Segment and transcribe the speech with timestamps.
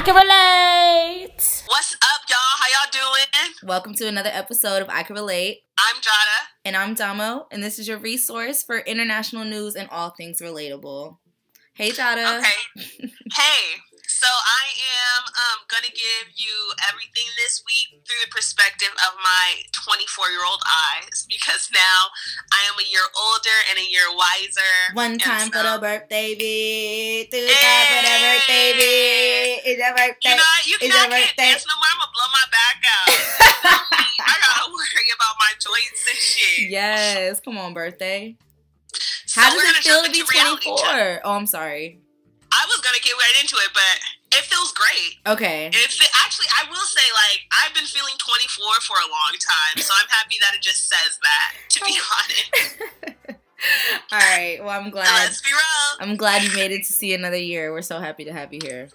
[0.00, 1.62] I can relate.
[1.66, 2.38] What's up, y'all?
[2.56, 3.54] How y'all doing?
[3.64, 5.58] Welcome to another episode of I Can Relate.
[5.76, 6.46] I'm Jada.
[6.64, 11.18] And I'm Damo, and this is your resource for international news and all things relatable.
[11.74, 12.38] Hey, Jada.
[12.38, 12.88] Okay.
[13.34, 13.89] hey.
[14.20, 14.68] So I
[15.00, 16.52] am um, gonna give you
[16.92, 22.12] everything this week through the perspective of my 24 year old eyes because now
[22.52, 24.92] I am a year older and a year wiser.
[24.92, 29.56] One time so, for the birthday beat, two times for the birthday beat.
[29.64, 30.28] It's your birthday.
[30.28, 31.40] You know, you it's your birthday.
[31.40, 31.88] dance no more.
[31.88, 33.08] I'm gonna blow my back out.
[34.20, 36.68] I gotta worry about my joints and shit.
[36.68, 38.36] Yes, come on, birthday.
[39.24, 41.24] So How does it feel to be 24?
[41.24, 42.04] Oh, I'm sorry.
[42.52, 43.96] I was gonna get right into it, but
[44.32, 45.18] it feels great.
[45.26, 45.66] Okay.
[45.66, 49.82] If it, actually, I will say, like, I've been feeling 24 for a long time,
[49.82, 51.54] so I'm happy that it just says that.
[51.70, 53.40] To be honest.
[54.12, 54.58] All right.
[54.60, 55.06] Well, I'm glad.
[55.24, 55.98] Let's be real.
[56.00, 57.72] I'm glad you made it to see another year.
[57.72, 58.88] We're so happy to have you here.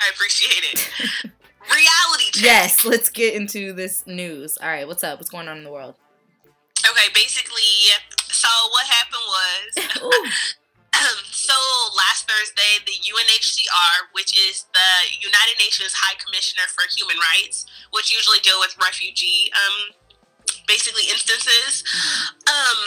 [0.00, 0.90] I appreciate it.
[1.70, 2.42] Reality check.
[2.44, 2.84] Yes.
[2.84, 4.58] Let's get into this news.
[4.60, 4.86] All right.
[4.86, 5.18] What's up?
[5.18, 5.94] What's going on in the world?
[6.90, 7.08] Okay.
[7.14, 7.62] Basically,
[8.28, 10.54] so what happened was
[11.30, 11.54] so
[11.96, 18.14] last Thursday, the UNHCR, which is the United Nations High Commissioner for Human Rights, which
[18.14, 19.94] usually deal with refugee, um,
[20.66, 22.48] basically instances, mm-hmm.
[22.48, 22.80] um,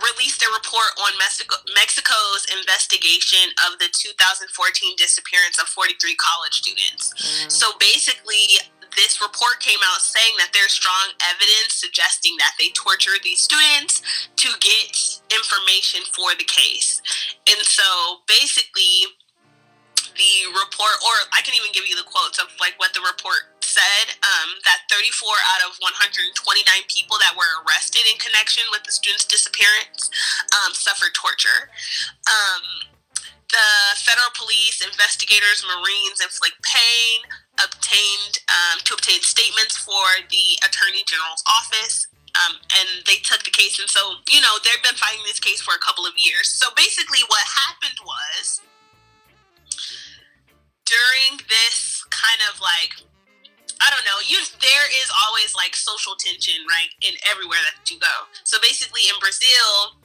[0.00, 4.48] released a report on Mexico, Mexico's investigation of the 2014
[4.96, 7.12] disappearance of 43 college students.
[7.12, 7.50] Mm-hmm.
[7.50, 8.58] So basically,
[8.96, 14.02] this report came out saying that there's strong evidence suggesting that they tortured these students
[14.36, 14.92] to get
[15.32, 17.00] information for the case.
[17.48, 19.08] And so basically,
[20.12, 23.48] the report, or I can even give you the quotes of like what the report
[23.64, 25.08] said um, that 34
[25.56, 26.36] out of 129
[26.92, 30.12] people that were arrested in connection with the student's disappearance
[30.60, 31.72] um, suffered torture.
[32.28, 32.92] Um,
[33.48, 33.68] the
[34.00, 37.20] federal police, investigators, Marines inflict pain,
[37.60, 42.06] obtained um, to obtain statements for the Attorney General's office.
[42.32, 45.60] Um, and they took the case, and so you know they've been fighting this case
[45.60, 46.48] for a couple of years.
[46.48, 48.64] So basically, what happened was
[50.88, 53.04] during this kind of like
[53.82, 54.22] I don't know.
[54.22, 58.30] You there is always like social tension, right, in everywhere that you go.
[58.44, 59.98] So basically, in Brazil,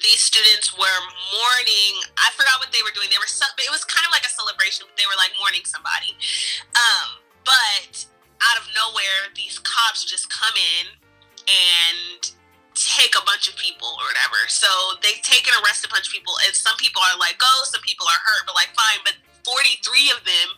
[0.00, 1.00] these students were
[1.32, 1.92] mourning.
[2.16, 3.08] I forgot what they were doing.
[3.12, 4.88] They were, it was kind of like a celebration.
[4.88, 6.16] But they were like mourning somebody.
[6.72, 8.04] Um, but
[8.40, 10.96] out of nowhere, these cops just come in
[11.48, 12.32] and
[12.72, 14.48] take a bunch of people or whatever.
[14.48, 14.68] So
[15.04, 17.84] they take and arrest a bunch of people, and some people are like, "Oh," some
[17.84, 19.04] people are hurt, but like, fine.
[19.04, 20.48] But forty-three of them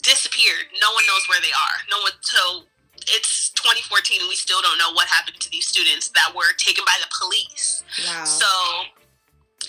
[0.00, 0.72] disappeared.
[0.80, 1.76] No one knows where they are.
[1.92, 2.16] No one.
[2.24, 2.71] So
[3.10, 6.84] it's 2014 and we still don't know what happened to these students that were taken
[6.86, 7.84] by the police.
[8.06, 8.24] Wow.
[8.24, 8.50] So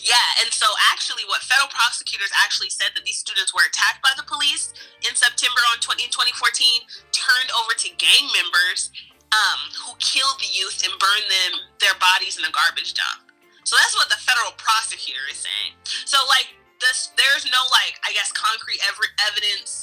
[0.03, 4.11] yeah, and so actually, what federal prosecutors actually said that these students were attacked by
[4.19, 8.91] the police in September on 20, in 2014, turned over to gang members
[9.31, 13.31] um, who killed the youth and burned them their bodies in a garbage dump.
[13.63, 15.71] So that's what the federal prosecutor is saying.
[16.03, 16.51] So like
[16.83, 19.82] this, there's no like I guess concrete ev- evidence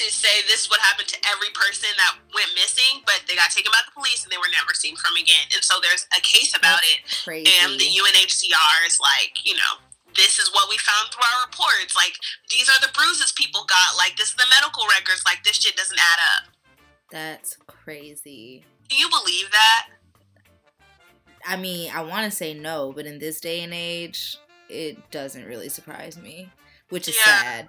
[0.00, 3.68] to say this would happen to every person that went missing, but they got taken
[3.68, 5.44] by the police and they were never seen from again.
[5.52, 7.28] And so there's a case about That's it.
[7.28, 7.52] Crazy.
[7.60, 9.84] And the UNHCR is like, you know,
[10.16, 11.92] this is what we found through our reports.
[11.94, 12.16] Like,
[12.48, 13.96] these are the bruises people got.
[13.96, 15.22] Like, this is the medical records.
[15.28, 16.44] Like, this shit doesn't add up.
[17.12, 18.64] That's crazy.
[18.88, 19.86] Do you believe that?
[21.46, 24.36] I mean, I want to say no, but in this day and age,
[24.68, 26.50] it doesn't really surprise me,
[26.90, 27.42] which is yeah.
[27.42, 27.68] sad.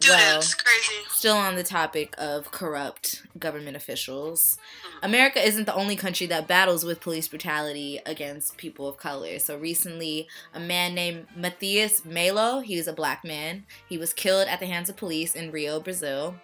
[0.00, 1.04] Students, well, crazy.
[1.10, 4.56] Still on the topic of corrupt government officials.
[4.56, 5.04] Mm-hmm.
[5.04, 9.38] America isn't the only country that battles with police brutality against people of color.
[9.38, 14.48] So recently, a man named Matheus Melo, he was a black man, he was killed
[14.48, 16.36] at the hands of police in Rio, Brazil.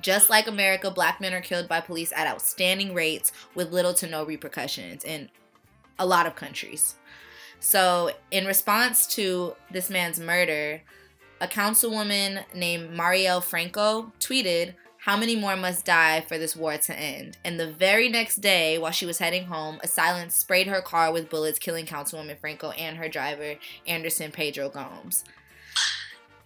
[0.00, 4.06] Just like America, black men are killed by police at outstanding rates with little to
[4.06, 5.28] no repercussions in
[5.98, 6.94] a lot of countries.
[7.58, 10.80] So, in response to this man's murder,
[11.40, 16.98] a councilwoman named Marielle Franco tweeted, How many more must die for this war to
[16.98, 17.38] end?
[17.44, 21.30] And the very next day, while she was heading home, assailants sprayed her car with
[21.30, 23.54] bullets, killing Councilwoman Franco and her driver,
[23.86, 25.24] Anderson Pedro Gomes.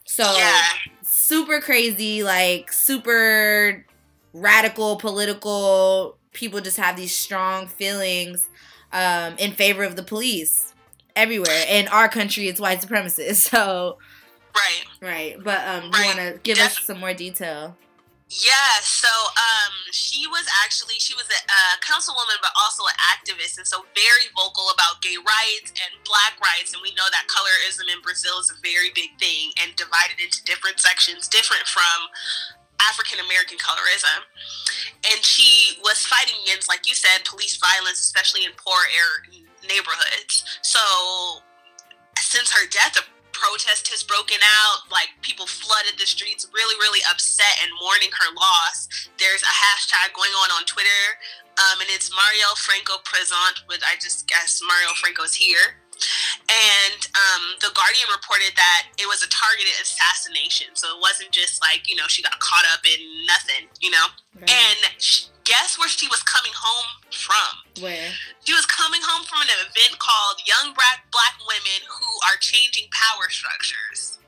[0.06, 0.60] So, yeah.
[1.02, 3.84] super crazy, like, super
[4.32, 6.18] radical political.
[6.32, 8.48] People just have these strong feelings
[8.92, 10.72] um, in favor of the police
[11.16, 11.64] everywhere.
[11.68, 13.48] In our country, it's white supremacists.
[13.50, 13.98] So,
[14.54, 14.84] Right.
[15.00, 15.34] Right.
[15.42, 15.98] But um, right.
[15.98, 17.76] you want to give Def- us some more detail?
[18.30, 18.80] Yeah.
[18.80, 23.66] So um, she was actually she was a, a councilwoman, but also an activist, and
[23.66, 26.72] so very vocal about gay rights and black rights.
[26.72, 30.42] And we know that colorism in Brazil is a very big thing and divided into
[30.44, 32.08] different sections, different from
[32.88, 34.22] African American colorism.
[35.12, 39.10] And she was fighting against, like you said, police violence, especially in poor air
[39.68, 40.44] neighborhoods.
[40.62, 40.80] So
[42.18, 42.98] since her death,
[43.34, 44.88] protest has broken out.
[44.88, 48.88] Like people flooded the streets, really, really upset and mourning her loss.
[49.18, 51.02] There's a hashtag going on on Twitter,
[51.58, 55.82] um, and it's Marielle Franco Present, but I just guess Marielle Franco's here.
[56.50, 60.74] And um, the Guardian reported that it was a targeted assassination.
[60.74, 64.06] So it wasn't just like, you know, she got caught up in nothing, you know?
[64.34, 64.50] Right.
[64.50, 67.84] And she, guess where she was coming home from?
[67.84, 68.10] Where?
[68.44, 72.88] She was coming home from an event called Young Black Black Women Who Are Changing
[72.92, 74.18] Power Structures.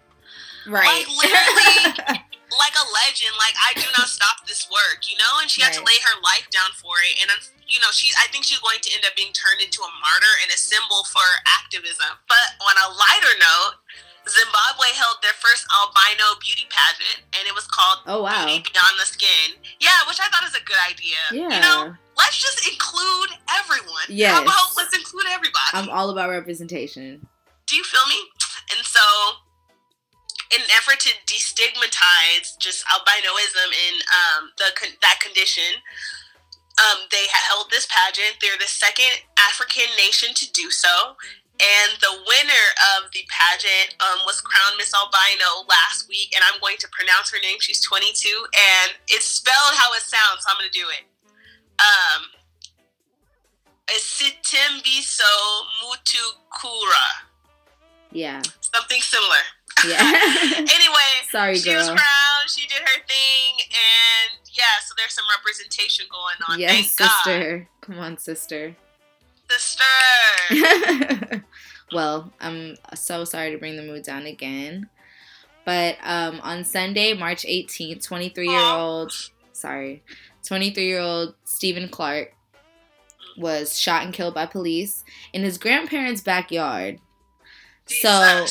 [0.66, 0.86] Right.
[0.86, 2.24] Like literally
[2.54, 5.42] like a legend, like I do not stop this work, you know?
[5.42, 7.22] And she had to lay her life down for it.
[7.22, 7.30] And
[7.66, 10.34] you know, she I think she's going to end up being turned into a martyr
[10.42, 11.26] and a symbol for
[11.58, 12.18] activism.
[12.30, 13.82] But on a lighter note,
[14.28, 18.98] Zimbabwe held their first albino beauty pageant, and it was called "Oh wow, Beauty Beyond
[18.98, 21.22] the Skin." Yeah, which I thought is a good idea.
[21.30, 24.08] Yeah, you know, let's just include everyone.
[24.08, 24.34] Yeah.
[24.34, 25.72] how about let's include everybody?
[25.74, 27.26] I'm all about representation.
[27.66, 28.18] Do you feel me?
[28.74, 29.00] And so,
[30.54, 35.82] in an effort to destigmatize just albinoism and um, the that condition,
[36.82, 38.36] um, they held this pageant.
[38.40, 41.16] They're the second African nation to do so,
[41.56, 42.66] and the winner
[42.96, 47.32] of the pageant um, was crowned Miss Albino last week, and I'm going to pronounce
[47.32, 47.56] her name.
[47.60, 51.04] She's 22, and it's spelled how it sounds, so I'm going to do it.
[51.80, 52.20] Um,
[53.88, 55.32] Sithembiso
[55.80, 57.24] Mutukura.
[58.12, 58.42] Yeah.
[58.60, 59.44] Something similar.
[59.86, 60.00] Yeah.
[60.60, 61.78] anyway, sorry, she girl.
[61.78, 62.48] was crowned.
[62.48, 66.60] She did her thing, and yeah, so there's some representation going on.
[66.60, 67.58] Yes, Thank sister.
[67.58, 67.66] God.
[67.80, 68.76] Come on, sister
[69.58, 71.44] sister.
[71.92, 74.88] well, I'm so sorry to bring the mood down again.
[75.64, 79.12] But um, on Sunday, March 18th, 23 year old,
[79.52, 80.02] sorry,
[80.46, 82.32] 23 year old Stephen Clark
[83.36, 86.98] was shot and killed by police in his grandparents' backyard.
[87.86, 88.02] Jesus.
[88.02, 88.46] So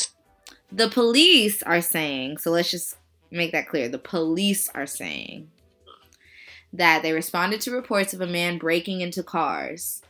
[0.70, 2.96] the police are saying, so let's just
[3.30, 3.88] make that clear.
[3.88, 5.50] The police are saying
[6.72, 10.02] that they responded to reports of a man breaking into cars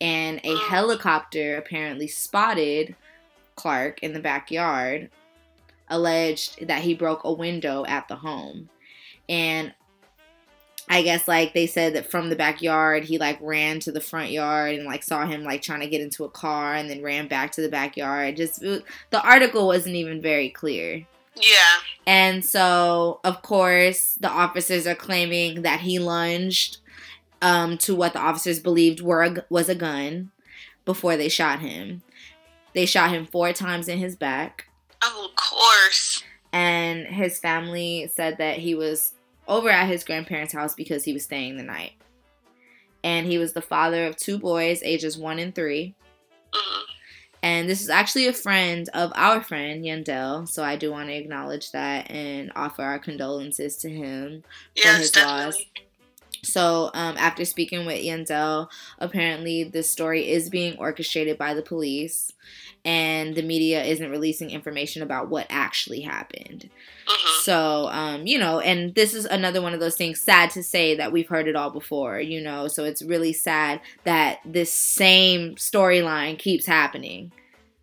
[0.00, 0.68] and a oh.
[0.68, 2.94] helicopter apparently spotted
[3.56, 5.10] Clark in the backyard,
[5.88, 8.70] alleged that he broke a window at the home.
[9.28, 9.74] And
[10.88, 14.32] I guess like they said that from the backyard he like ran to the front
[14.32, 17.28] yard and like saw him like trying to get into a car and then ran
[17.28, 18.36] back to the backyard.
[18.36, 18.80] Just uh,
[19.10, 21.06] the article wasn't even very clear.
[21.36, 21.76] Yeah.
[22.06, 26.78] And so, of course, the officers are claiming that he lunged
[27.42, 30.30] um, to what the officers believed were a, was a gun
[30.84, 32.02] before they shot him.
[32.74, 34.68] They shot him four times in his back.
[35.02, 36.22] Oh, of course.
[36.52, 39.14] And his family said that he was
[39.48, 41.92] over at his grandparents' house because he was staying the night.
[43.02, 45.94] And he was the father of two boys, ages one and 3
[46.52, 46.80] mm-hmm.
[47.42, 51.14] And this is actually a friend of our friend Yandel, so I do want to
[51.14, 54.44] acknowledge that and offer our condolences to him
[54.74, 55.44] yes, for his definitely.
[55.44, 55.64] loss.
[56.42, 62.32] So, um, after speaking with Yandel, apparently this story is being orchestrated by the police,
[62.84, 66.70] and the media isn't releasing information about what actually happened.
[67.06, 67.42] Mm-hmm.
[67.42, 70.96] So, um, you know, and this is another one of those things, sad to say
[70.96, 75.56] that we've heard it all before, you know, so it's really sad that this same
[75.56, 77.32] storyline keeps happening.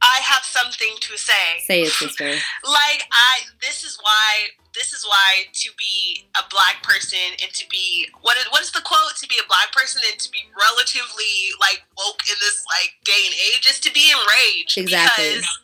[0.01, 1.61] I have something to say.
[1.65, 2.25] Say it, sister.
[2.65, 7.65] like I this is why this is why to be a black person and to
[7.69, 9.15] be what is what is the quote?
[9.17, 13.21] To be a black person and to be relatively like woke in this like day
[13.25, 14.77] and age is to be enraged.
[14.77, 15.41] Exactly.
[15.41, 15.59] Because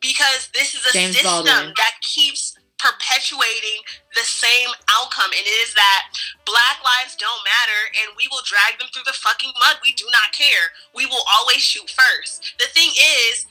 [0.00, 1.74] because this is a James system Baldwin.
[1.76, 3.80] that keeps perpetuating
[4.12, 4.68] the same
[5.00, 6.12] outcome and it is that
[6.44, 10.04] black lives don't matter and we will drag them through the fucking mud we do
[10.12, 12.92] not care we will always shoot first the thing
[13.24, 13.46] is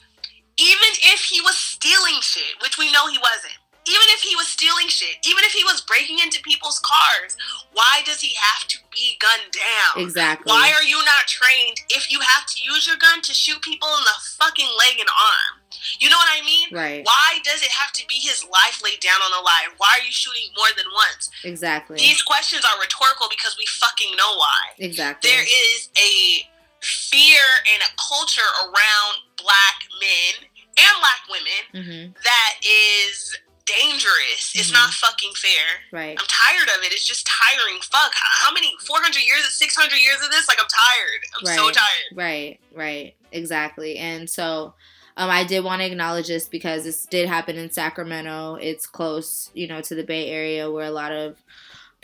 [0.58, 4.48] even if he was stealing shit, which we know he wasn't, even if he was
[4.48, 7.36] stealing shit, even if he was breaking into people's cars,
[7.72, 10.02] why does he have to be gunned down?
[10.02, 10.50] Exactly.
[10.50, 13.88] Why are you not trained if you have to use your gun to shoot people
[13.88, 15.60] in the fucking leg and arm?
[16.00, 16.68] You know what I mean?
[16.72, 17.04] Right.
[17.04, 19.76] Why does it have to be his life laid down on the line?
[19.76, 21.28] Why are you shooting more than once?
[21.44, 21.98] Exactly.
[21.98, 24.72] These questions are rhetorical because we fucking know why.
[24.78, 25.28] Exactly.
[25.28, 26.48] There is a
[26.84, 27.40] fear
[27.72, 32.12] and a culture around black men and black women mm-hmm.
[32.22, 33.36] that is
[33.66, 34.52] dangerous.
[34.54, 34.74] It's Mhm.
[34.74, 35.82] not fucking fair.
[35.90, 36.18] Right.
[36.20, 36.92] I'm tired of it.
[36.92, 37.80] It's just tiring.
[37.80, 38.12] Fuck.
[38.14, 40.48] How many 400 years, 600 years of this?
[40.48, 41.20] Like I'm tired.
[41.38, 42.12] I'm so tired.
[42.14, 43.96] Right, right, exactly.
[43.96, 44.74] And so
[45.16, 48.56] um, I did want to acknowledge this because this did happen in Sacramento.
[48.56, 51.38] It's close, you know, to the Bay Area where a lot of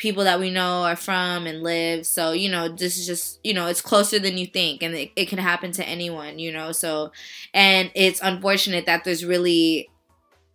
[0.00, 2.06] people that we know are from and live.
[2.06, 5.10] So, you know, this is just, you know, it's closer than you think and it,
[5.14, 6.72] it can happen to anyone, you know.
[6.72, 7.12] So,
[7.52, 9.90] and it's unfortunate that there's really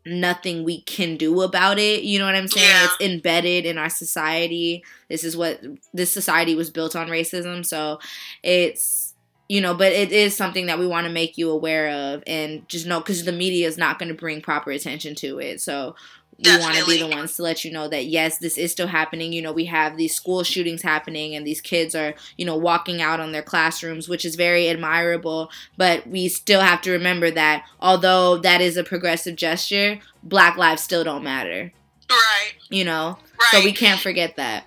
[0.03, 2.01] nothing we can do about it.
[2.01, 2.67] You know what I'm saying?
[2.67, 2.85] Yeah.
[2.85, 4.83] It's embedded in our society.
[5.09, 5.61] This is what
[5.93, 7.63] this society was built on racism.
[7.63, 7.99] So,
[8.41, 9.13] it's
[9.47, 12.67] you know but it is something that we want to make you aware of and
[12.67, 15.95] just know because the media is not going to bring proper attention to it so
[16.43, 18.87] we want to be the ones to let you know that yes this is still
[18.87, 19.31] happening.
[19.31, 23.01] You know we have these school shootings happening and these kids are you know walking
[23.01, 25.49] out on their classrooms which is very admirable.
[25.77, 30.81] But we still have to remember that although that is a progressive gesture black lives
[30.81, 31.71] still don't matter.
[32.09, 32.53] Right.
[32.69, 33.17] you know?
[33.39, 33.49] Right.
[33.51, 34.65] so we can't forget that.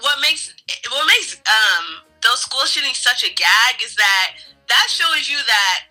[0.00, 0.54] What makes
[0.90, 4.36] what makes um those school shootings such a gag is that
[4.68, 5.84] that shows you that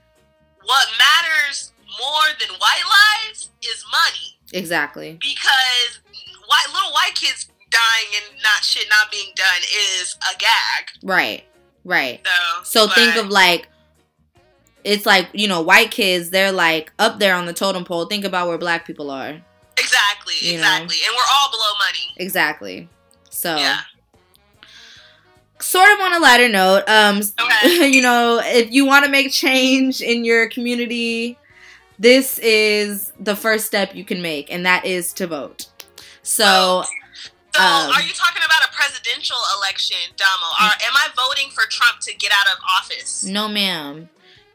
[0.63, 2.83] what matters more than white
[3.29, 5.99] lives is money exactly because
[6.47, 9.61] white little white kids dying and not shit not being done
[9.99, 10.89] is a gag.
[11.03, 11.43] right
[11.83, 12.25] right
[12.63, 13.67] So So think of like
[14.83, 18.05] it's like, you know, white kids, they're like up there on the totem pole.
[18.05, 19.41] Think about where black people are.
[19.77, 20.63] exactly you know.
[20.63, 22.13] exactly, and we're all below money.
[22.17, 22.89] Exactly.
[23.29, 23.79] So Yeah.
[25.59, 27.87] sort of on a lighter note, um Okay.
[27.93, 31.37] you know, if you want to make change in your community,
[31.99, 35.67] this is the first step you can make, and that is to vote.
[36.23, 36.83] So
[37.55, 40.47] So, Um, are you talking about a presidential election, Damo?
[40.59, 43.23] Or am I voting for Trump to get out of office?
[43.23, 44.09] no ma'am.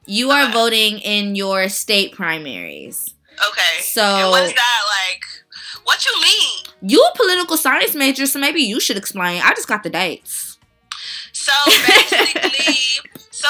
[0.07, 3.14] You are voting in your state primaries.
[3.47, 3.83] Okay.
[3.83, 5.23] So and what is that like?
[5.85, 6.64] What you mean?
[6.90, 9.42] you a political science major, so maybe you should explain.
[9.42, 10.59] I just got the dates.
[11.33, 11.52] So
[11.87, 12.75] basically,
[13.30, 13.49] so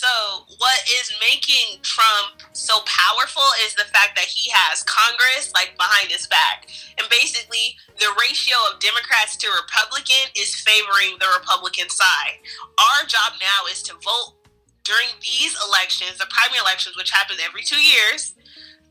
[0.00, 5.76] so what is making Trump so powerful is the fact that he has Congress like
[5.76, 11.92] behind his back, and basically the ratio of Democrats to Republican is favoring the Republican
[11.92, 12.40] side.
[12.80, 14.40] Our job now is to vote
[14.88, 18.32] during these elections, the primary elections, which happen every two years,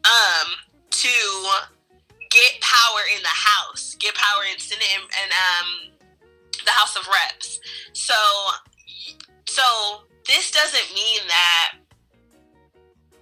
[0.06, 0.54] um,
[0.94, 1.16] to
[2.30, 5.70] get power in the House, get power in Senate and, and um,
[6.66, 7.60] the House of Reps.
[7.94, 8.14] So,
[9.50, 11.80] so this doesn't mean that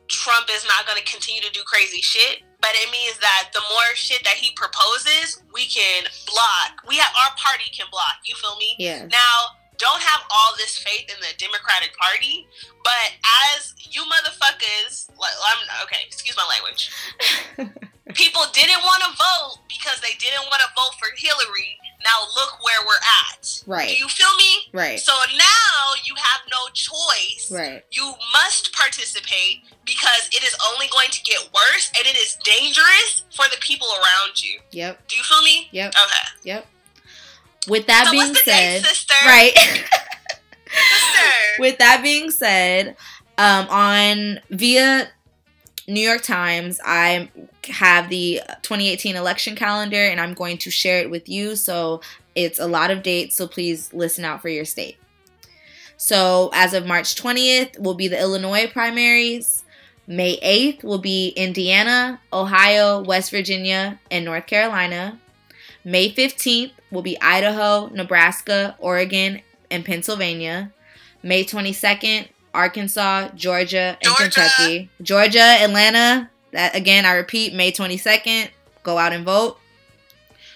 [0.07, 3.61] Trump is not going to continue to do crazy shit, but it means that the
[3.69, 6.81] more shit that he proposes, we can block.
[6.87, 8.23] We have our party can block.
[8.25, 8.75] You feel me?
[8.79, 9.05] Yeah.
[9.05, 12.47] Now, don't have all this faith in the Democratic Party,
[12.83, 13.13] but
[13.55, 16.01] as you motherfuckers, like, I'm okay.
[16.05, 16.91] Excuse my language.
[18.13, 21.77] People didn't want to vote because they didn't want to vote for Hillary.
[22.03, 23.63] Now look where we're at.
[23.67, 23.89] Right.
[23.89, 24.69] Do you feel me?
[24.71, 24.99] Right.
[24.99, 27.51] So now you have no choice.
[27.51, 27.83] Right.
[27.91, 33.23] You must participate because it is only going to get worse and it is dangerous
[33.35, 34.59] for the people around you.
[34.71, 35.07] Yep.
[35.07, 35.67] Do you feel me?
[35.71, 35.89] Yep.
[35.89, 36.27] Okay.
[36.43, 36.65] Yep.
[37.67, 39.13] With that so being said, sister?
[39.25, 39.53] right.
[40.69, 41.23] Sister.
[41.59, 42.95] With that being said,
[43.37, 45.07] um, on via
[45.87, 47.31] New York Times, I
[47.69, 51.55] have the 2018 election calendar, and I'm going to share it with you.
[51.55, 52.01] So
[52.35, 53.35] it's a lot of dates.
[53.35, 54.97] So please listen out for your state.
[55.97, 59.63] So as of March 20th will be the Illinois primaries.
[60.05, 65.19] May 8th will be Indiana, Ohio, West Virginia, and North Carolina.
[65.83, 70.71] May 15th will be Idaho, Nebraska, Oregon, and Pennsylvania.
[71.23, 74.23] May 22nd, Arkansas, Georgia, and Georgia.
[74.23, 74.89] Kentucky.
[75.01, 76.29] Georgia, Atlanta.
[76.51, 78.49] That again, I repeat, May 22nd.
[78.83, 79.57] Go out and vote.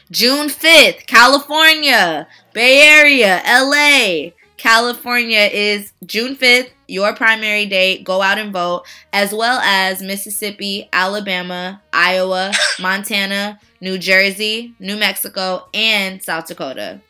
[0.10, 4.32] June 5th, California, Bay Area, LA.
[4.58, 8.04] California is June 5th, your primary date.
[8.04, 15.68] Go out and vote, as well as Mississippi, Alabama, Iowa, Montana, New Jersey, New Mexico,
[15.74, 17.02] and South Dakota.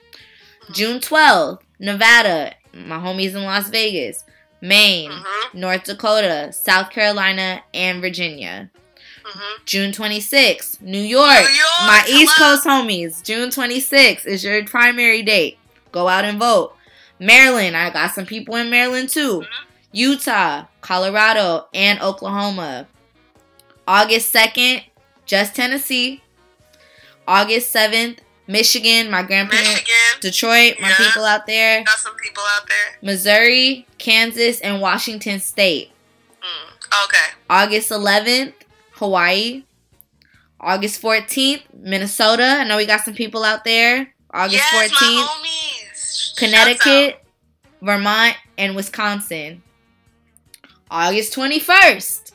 [0.71, 4.23] June 12th, Nevada, my homies in Las Vegas,
[4.61, 5.59] Maine, Mm-hmm.
[5.59, 8.69] North Dakota, South Carolina, and Virginia.
[9.23, 9.63] Mm-hmm.
[9.65, 12.35] June 26th, New York, New York, my East.
[12.37, 13.21] Coast homies.
[13.23, 15.57] June 26th is your primary date.
[15.91, 16.73] Go out and vote.
[17.19, 19.41] Maryland, I got some people in Maryland too.
[19.41, 19.47] Mhm.
[19.93, 22.87] Utah, Colorado, and Oklahoma.
[23.87, 24.83] August 2nd,
[25.25, 26.21] just Tennessee.
[27.31, 29.69] August 7th, Michigan, my grandparents.
[29.69, 30.19] Michigan.
[30.19, 30.95] Detroit, my Yeah.
[30.97, 31.81] people out there.
[31.83, 32.97] Got some people out there.
[33.01, 35.93] Missouri, Kansas, and Washington State.
[36.43, 37.05] Mm.
[37.05, 37.27] Okay.
[37.49, 38.53] August 11th,
[38.95, 39.63] Hawaii.
[40.59, 42.57] August 14th, Minnesota.
[42.59, 44.13] I know we got some people out there.
[44.33, 46.35] August yes, 14th, my homies.
[46.35, 47.23] Connecticut,
[47.81, 49.63] Vermont, and Wisconsin.
[50.89, 52.33] August 21st,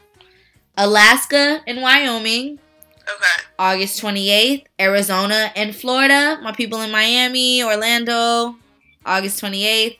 [0.78, 2.58] Alaska and Wyoming.
[3.06, 3.42] Okay.
[3.58, 6.38] August 28th, Arizona and Florida.
[6.42, 8.56] My people in Miami, Orlando.
[9.04, 9.98] August 28th.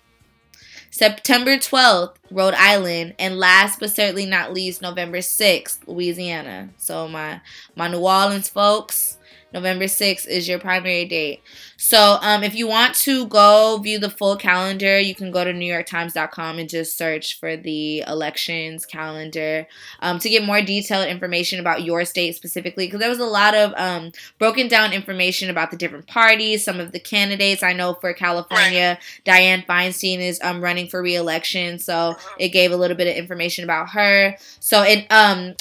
[0.90, 6.70] September 12th, Rhode Island, and last but certainly not least, November 6th, Louisiana.
[6.78, 7.42] So my
[7.75, 9.15] my New Orleans folks,
[9.56, 11.42] November 6th is your primary date.
[11.78, 15.52] So um, if you want to go view the full calendar, you can go to
[15.52, 19.66] NewYorkTimes.com and just search for the elections calendar
[20.00, 22.86] um, to get more detailed information about your state specifically.
[22.86, 26.78] Because there was a lot of um, broken down information about the different parties, some
[26.78, 27.62] of the candidates.
[27.62, 29.64] I know for California, right.
[29.64, 32.34] Dianne Feinstein is um, running for reelection, so uh-huh.
[32.38, 34.36] it gave a little bit of information about her.
[34.60, 35.54] So it um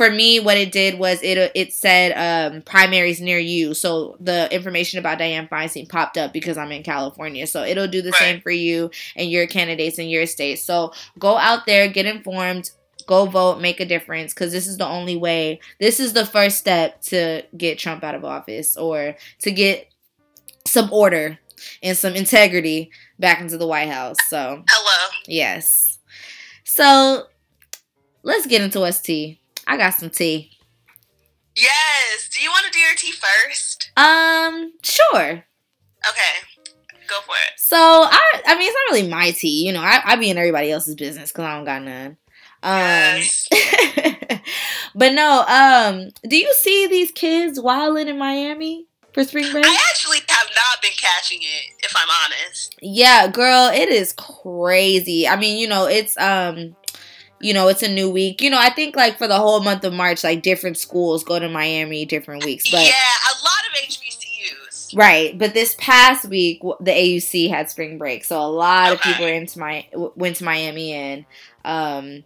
[0.00, 4.50] for me, what it did was it it said um, primaries near you, so the
[4.50, 7.46] information about Dianne Feinstein popped up because I'm in California.
[7.46, 8.18] So it'll do the right.
[8.18, 10.58] same for you and your candidates in your state.
[10.58, 12.70] So go out there, get informed,
[13.06, 15.60] go vote, make a difference, because this is the only way.
[15.80, 19.86] This is the first step to get Trump out of office or to get
[20.66, 21.38] some order
[21.82, 24.16] and some integrity back into the White House.
[24.28, 25.98] So hello, yes.
[26.64, 27.24] So
[28.22, 29.39] let's get into tea.
[29.70, 30.50] I got some tea.
[31.54, 32.28] Yes.
[32.34, 33.92] Do you want to do your tea first?
[33.96, 35.44] Um, sure.
[36.08, 36.66] Okay.
[37.06, 37.52] Go for it.
[37.56, 39.64] So I, I mean, it's not really my tea.
[39.64, 42.16] You know, I, I be in everybody else's business because I don't got none.
[42.64, 43.48] Um, yes.
[44.96, 45.44] but no.
[45.46, 49.64] Um, do you see these kids wilding in Miami for spring break?
[49.64, 52.74] I actually have not been catching it, if I'm honest.
[52.82, 55.28] Yeah, girl, it is crazy.
[55.28, 56.74] I mean, you know, it's um
[57.40, 58.42] you know, it's a new week.
[58.42, 61.38] You know, I think like for the whole month of March, like different schools go
[61.38, 62.70] to Miami different weeks.
[62.70, 64.96] But yeah, a lot of HBCUs.
[64.96, 68.94] Right, but this past week the AUC had spring break, so a lot okay.
[68.94, 71.24] of people into my went to Miami and
[71.64, 72.24] um,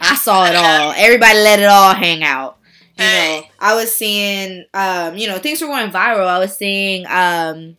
[0.00, 0.92] I saw it all.
[0.96, 2.58] Everybody let it all hang out.
[2.98, 3.40] You hey.
[3.40, 6.26] know, I was seeing um, you know, things were going viral.
[6.26, 7.76] I was seeing um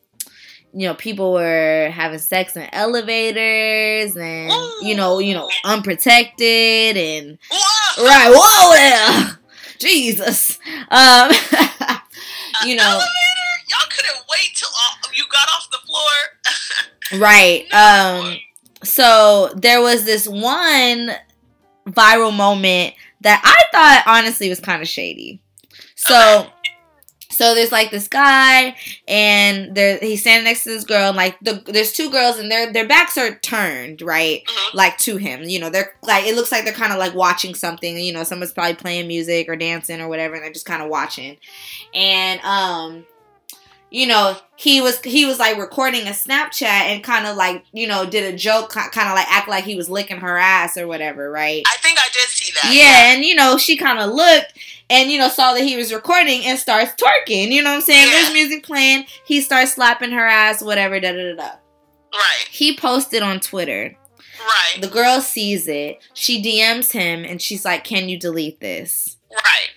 [0.76, 7.38] you know, people were having sex in elevators and you know, you know, unprotected and
[7.98, 9.40] right, whoa there.
[9.80, 10.60] Jesus.
[10.90, 11.32] Um
[12.66, 13.56] you know elevator?
[13.70, 17.22] Y'all couldn't wait till uh, you got off the floor.
[17.22, 17.74] right.
[17.74, 18.38] Um
[18.84, 21.12] so there was this one
[21.88, 25.42] viral moment that I thought honestly was kind of shady.
[25.96, 26.48] So
[27.36, 28.76] so there's like this guy,
[29.08, 32.50] and there he's standing next to this girl, and like the there's two girls, and
[32.50, 34.78] their their backs are turned right, mm-hmm.
[34.78, 35.44] like to him.
[35.44, 37.98] You know, they're like it looks like they're kind of like watching something.
[37.98, 40.90] You know, someone's probably playing music or dancing or whatever, and they're just kind of
[40.90, 41.38] watching.
[41.94, 43.06] And um,
[43.96, 47.88] you know, he was he was like recording a Snapchat and kind of like you
[47.88, 50.86] know did a joke, kind of like act like he was licking her ass or
[50.86, 51.64] whatever, right?
[51.66, 52.74] I think I did see that.
[52.76, 53.14] Yeah, yeah.
[53.14, 56.44] and you know she kind of looked and you know saw that he was recording
[56.44, 57.54] and starts twerking.
[57.54, 58.06] You know what I'm saying?
[58.06, 58.12] Yeah.
[58.12, 59.06] There's music playing.
[59.26, 61.00] He starts slapping her ass, whatever.
[61.00, 61.52] Da da da da.
[62.14, 62.48] Right.
[62.52, 63.96] He posted on Twitter.
[64.42, 64.82] Right.
[64.82, 66.04] The girl sees it.
[66.14, 69.70] She DMs him and she's like, "Can you delete this?" Right.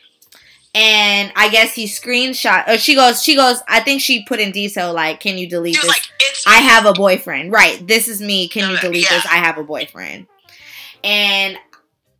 [0.79, 2.69] And I guess he screenshot.
[2.69, 3.21] Or she goes.
[3.21, 3.61] She goes.
[3.67, 6.03] I think she put in detail like, "Can you delete this?" Like,
[6.47, 7.51] I have a boyfriend.
[7.51, 7.85] Right.
[7.85, 8.47] This is me.
[8.47, 9.17] Can you delete yeah.
[9.17, 9.27] this?
[9.27, 10.29] I have a boyfriend.
[11.03, 11.59] And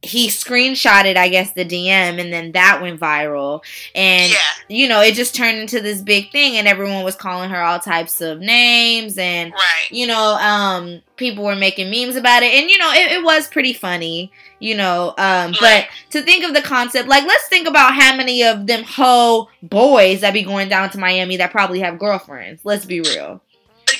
[0.01, 3.61] he screenshotted i guess the dm and then that went viral
[3.97, 4.39] and yeah.
[4.69, 7.81] you know it just turned into this big thing and everyone was calling her all
[7.81, 9.89] types of names and right.
[9.91, 13.49] you know um people were making memes about it and you know it, it was
[13.49, 14.31] pretty funny
[14.61, 15.57] you know um right.
[15.61, 19.49] but to think of the concept like let's think about how many of them ho
[19.65, 23.43] boys that be going down to miami that probably have girlfriends let's be real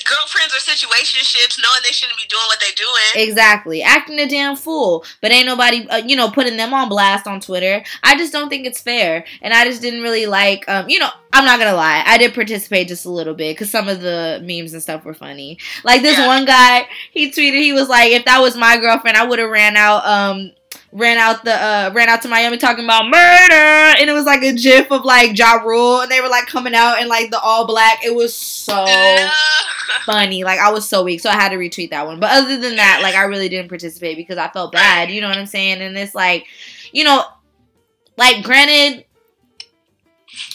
[0.09, 3.27] girlfriends or situationships knowing they shouldn't be doing what they're doing.
[3.27, 3.81] Exactly.
[3.81, 5.05] Acting a damn fool.
[5.21, 7.83] But ain't nobody, uh, you know, putting them on blast on Twitter.
[8.03, 9.25] I just don't think it's fair.
[9.41, 12.03] And I just didn't really like, um, you know, I'm not gonna lie.
[12.05, 15.13] I did participate just a little bit because some of the memes and stuff were
[15.13, 15.59] funny.
[15.83, 16.27] Like this yeah.
[16.27, 19.49] one guy, he tweeted, he was like, if that was my girlfriend, I would have
[19.49, 20.51] ran out, um,
[20.91, 23.53] ran out the uh ran out to Miami talking about murder
[23.99, 26.73] and it was like a gif of like Ja Rule and they were like coming
[26.73, 28.03] out in like the all black.
[28.03, 28.85] It was so
[30.05, 30.43] funny.
[30.43, 31.19] Like I was so weak.
[31.19, 32.19] So I had to retweet that one.
[32.19, 35.29] But other than that, like I really didn't participate because I felt bad, you know
[35.29, 35.81] what I'm saying?
[35.81, 36.45] And it's like,
[36.91, 37.23] you know,
[38.17, 39.05] like granted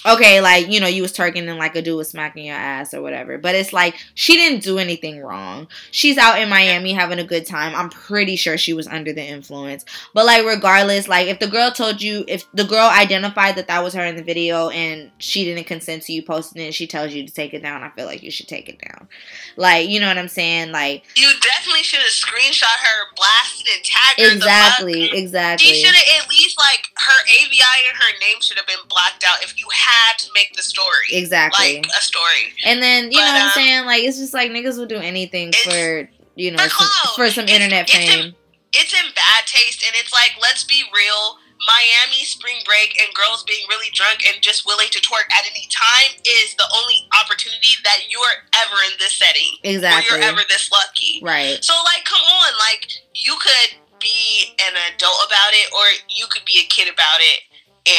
[0.06, 2.92] okay, like, you know, you was twerking and like a dude was smacking your ass
[2.92, 3.38] or whatever.
[3.38, 5.68] But it's like she didn't do anything wrong.
[5.90, 7.74] She's out in Miami having a good time.
[7.74, 9.84] I'm pretty sure she was under the influence.
[10.12, 13.82] But like regardless, like if the girl told you if the girl identified that that
[13.82, 17.12] was her in the video and she didn't consent to you posting it, she tells
[17.12, 19.08] you to take it down, I feel like you should take it down.
[19.56, 20.72] Like, you know what I'm saying?
[20.72, 24.36] Like You definitely should have screenshot her, blasted and tagged her.
[24.36, 25.66] Exactly, exactly.
[25.66, 29.24] She should have at least like her AVI and her name should have been blacked
[29.26, 31.06] out if you had to make the story.
[31.12, 31.76] Exactly.
[31.76, 32.54] Like a story.
[32.64, 33.84] And then, you But, know what I'm um, saying?
[33.86, 37.44] Like, it's just like niggas will do anything for, you know, for some, for some
[37.44, 38.34] It's- internet it's in- fame.
[38.76, 41.38] It's in bad taste and it's like, let's be real.
[41.64, 45.68] Miami spring break and girls being really drunk and just willing to twerk at any
[45.70, 49.54] time is the only opportunity that you're ever in this setting.
[49.62, 50.10] Exactly.
[50.10, 51.20] Or you're ever this lucky.
[51.22, 51.62] Right.
[51.62, 56.44] So like, come on, like you could be an adult about it, or you could
[56.44, 57.40] be a kid about it.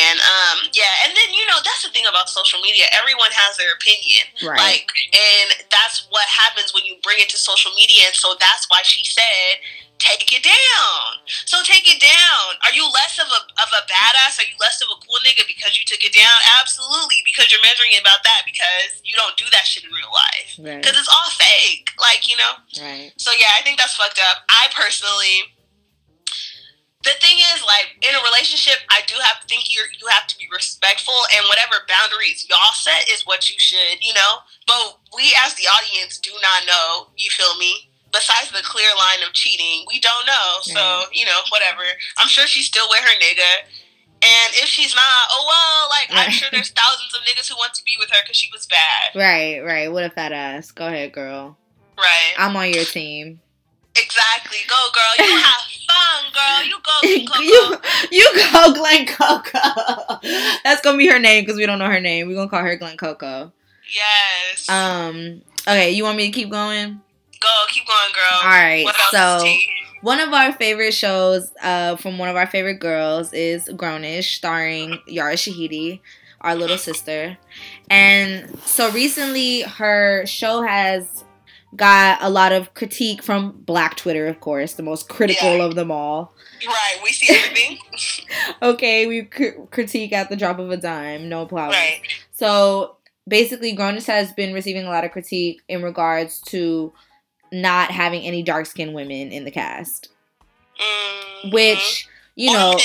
[0.05, 2.85] And um, yeah, and then you know that's the thing about social media.
[2.93, 4.59] Everyone has their opinion, Right.
[4.61, 8.07] like, and that's what happens when you bring it to social media.
[8.07, 9.59] And so that's why she said,
[9.97, 12.45] "Take it down." So take it down.
[12.67, 14.37] Are you less of a of a badass?
[14.37, 16.37] Are you less of a cool nigga because you took it down?
[16.61, 18.43] Absolutely, because you're measuring it about that.
[18.45, 20.49] Because you don't do that shit in real life.
[20.61, 20.81] right.
[20.81, 21.89] Because it's all fake.
[21.97, 22.53] Like you know.
[22.83, 23.09] Right.
[23.17, 24.43] So yeah, I think that's fucked up.
[24.51, 25.54] I personally,
[27.05, 30.25] the thing is, like in a relationship, I do have to think you you have
[30.27, 34.41] to be respectful, and whatever boundaries y'all set is what you should, you know.
[34.67, 37.13] But we as the audience do not know.
[37.15, 37.89] You feel me?
[38.11, 40.47] Besides the clear line of cheating, we don't know.
[40.65, 41.83] So you know, whatever.
[42.17, 43.69] I'm sure she's still with her nigga.
[44.23, 47.73] And if she's not, oh well, like I'm sure there's thousands of niggas who want
[47.75, 49.59] to be with her because she was bad, Right.
[49.61, 49.91] Right.
[49.91, 50.71] What a fat ass.
[50.71, 51.57] Go ahead, girl.
[51.97, 52.33] right?
[52.37, 53.41] I'm on your team.
[53.95, 54.57] Exactly.
[54.67, 55.27] Go, girl.
[55.27, 56.65] You have fun, girl.
[56.65, 57.41] You go, Glen Coco.
[57.41, 57.77] you,
[58.11, 60.19] you go, Glen Coco.
[60.63, 62.27] That's gonna be her name because we don't know her name.
[62.27, 63.51] We're gonna call her Glen Coco.
[63.93, 64.69] Yes.
[64.69, 65.41] Um.
[65.67, 65.91] Okay.
[65.91, 67.01] You want me to keep going?
[67.39, 67.65] go.
[67.69, 68.39] Keep going, girl.
[68.43, 68.83] All right.
[68.83, 69.45] What So.
[70.01, 74.99] One of our favorite shows uh, from one of our favorite girls is Grownish, starring
[75.07, 75.99] Yara Shahidi,
[76.41, 77.39] our little sister.
[77.89, 81.24] And so recently, her show has
[81.75, 85.63] got a lot of critique from Black Twitter, of course, the most critical Yeah.
[85.63, 86.33] of them all.
[86.65, 86.97] Right.
[87.03, 87.77] We see everything.
[88.61, 91.71] Okay, we cr- critique at the drop of a dime, no problem.
[91.71, 92.01] right.
[92.31, 96.91] So basically, Grownish has been receiving a lot of critique in regards to
[97.51, 100.09] not having any dark skinned women in the cast,
[100.79, 101.51] Mm-hmm.
[101.51, 102.77] which you know.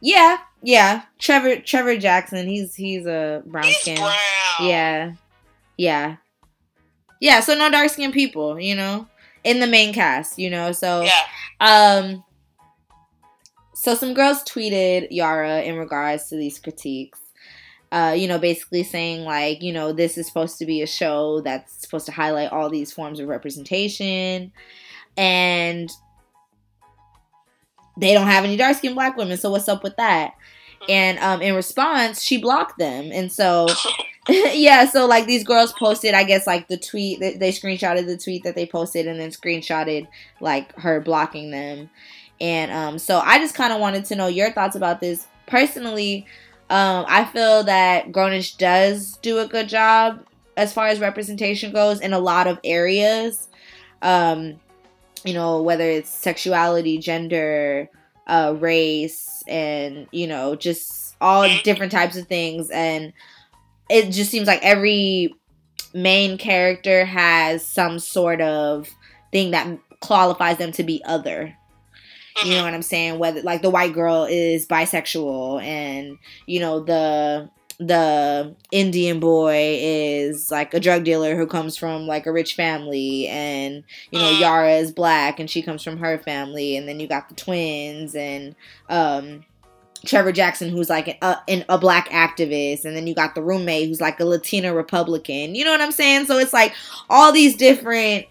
[0.00, 1.02] Yeah, yeah.
[1.18, 3.96] Trevor Trevor Jackson, he's he's a brown He's skin.
[3.96, 4.14] brown.
[4.60, 5.12] Yeah.
[5.76, 6.16] Yeah.
[7.24, 9.08] Yeah, so no dark skinned people, you know,
[9.44, 10.72] in the main cast, you know.
[10.72, 11.22] So Yeah.
[11.58, 12.22] um
[13.74, 17.18] so some girls tweeted Yara in regards to these critiques.
[17.90, 21.40] Uh, you know, basically saying like, you know, this is supposed to be a show
[21.40, 24.52] that's supposed to highlight all these forms of representation
[25.16, 25.90] and
[27.96, 30.34] they don't have any dark skinned black women, so what's up with that?
[30.90, 33.10] And um in response, she blocked them.
[33.12, 33.66] And so
[34.28, 38.16] yeah, so like these girls posted, I guess like the tweet they, they screenshotted the
[38.16, 40.08] tweet that they posted and then screenshotted
[40.40, 41.90] like her blocking them.
[42.40, 45.26] And um so I just kind of wanted to know your thoughts about this.
[45.46, 46.26] Personally,
[46.70, 50.24] um I feel that Grownish does do a good job
[50.56, 53.48] as far as representation goes in a lot of areas.
[54.00, 54.58] Um
[55.22, 57.90] you know, whether it's sexuality, gender,
[58.26, 63.12] uh race and you know, just all different types of things and
[63.90, 65.34] it just seems like every
[65.92, 68.88] main character has some sort of
[69.32, 71.56] thing that qualifies them to be other.
[72.44, 72.64] You know Mhm.
[72.64, 73.18] what I'm saying?
[73.18, 77.48] Whether like the white girl is bisexual and you know the
[77.80, 83.26] the Indian boy is like a drug dealer who comes from like a rich family
[83.28, 84.40] and you know Mm.
[84.40, 88.14] Yara is black and she comes from her family and then you got the twins
[88.14, 88.54] and
[88.88, 89.44] um
[90.04, 93.88] Trevor Jackson, who's like a, an, a black activist, and then you got the roommate
[93.88, 95.54] who's like a Latina Republican.
[95.54, 96.26] You know what I'm saying?
[96.26, 96.74] So it's like
[97.10, 98.26] all these different,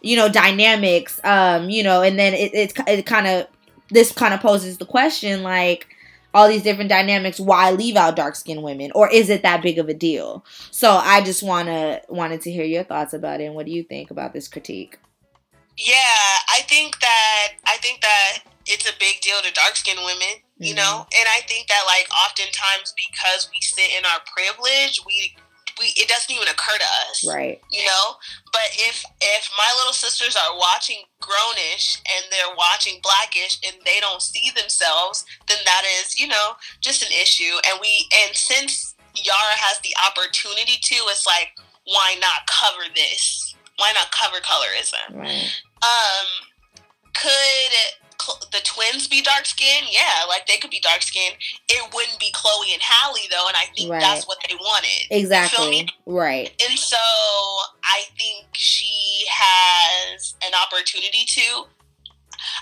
[0.00, 1.20] you know, dynamics.
[1.24, 3.46] Um, you know, and then it it, it kind of
[3.90, 5.88] this kind of poses the question like
[6.34, 9.78] all these different dynamics why leave out dark skinned women or is it that big
[9.78, 13.44] of a deal so i just want to wanted to hear your thoughts about it
[13.44, 14.98] and what do you think about this critique
[15.76, 20.42] Yeah, I think that I think that it's a big deal to dark skinned women,
[20.58, 21.06] you know?
[21.10, 25.34] And I think that like oftentimes because we sit in our privilege, we
[25.80, 27.26] we it doesn't even occur to us.
[27.26, 27.60] Right.
[27.70, 28.16] You know?
[28.52, 33.98] But if if my little sisters are watching grownish and they're watching blackish and they
[34.00, 37.54] don't see themselves, then that is, you know, just an issue.
[37.68, 41.50] And we and since Yara has the opportunity to, it's like,
[41.84, 43.54] why not cover this?
[43.76, 45.18] Why not cover colorism?
[45.18, 45.50] Right.
[45.82, 46.26] Um,
[47.14, 48.01] could
[48.52, 49.86] the twins be dark skinned?
[49.90, 51.36] Yeah, like they could be dark skinned.
[51.68, 54.00] It wouldn't be Chloe and Halle though, and I think Right.
[54.00, 55.06] that's what they wanted.
[55.10, 55.88] Exactly.
[56.06, 56.50] Right.
[56.68, 56.96] And so
[57.84, 61.66] I think she has an opportunity to.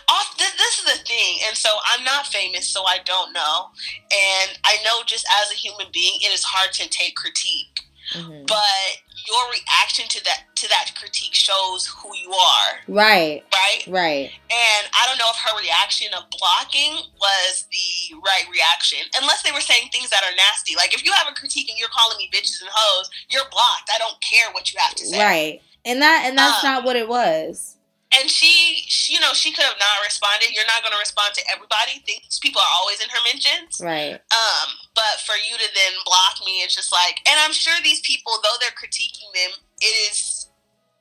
[0.08, 3.68] Off, this, this is the thing, and so I'm not famous, so I don't know.
[4.12, 7.80] And I know just as a human being, it is hard to take critique.
[8.14, 8.46] Mhm.
[8.46, 8.96] But
[9.26, 13.42] your reaction to that to that critique shows who you are, Right.
[13.54, 13.82] right?
[13.86, 14.32] Right.
[14.50, 19.52] And I don't know if her reaction of blocking was the right reaction, unless they
[19.52, 20.74] were saying things that are nasty.
[20.76, 23.90] Like if you have a critique and you're calling me bitches and hoes, you're blocked.
[23.94, 25.18] I don't care what you have to say.
[25.18, 25.62] Right.
[25.84, 27.76] And that and that's Uh, not what it was.
[28.10, 30.50] And she, she, you know, she could have not responded.
[30.50, 32.02] You're not going to respond to everybody.
[32.02, 33.78] These people are always in her mentions.
[33.78, 34.18] Right.
[34.18, 34.68] Um,
[34.98, 38.34] but for you to then block me, it's just like, and I'm sure these people,
[38.42, 40.50] though they're critiquing them, it is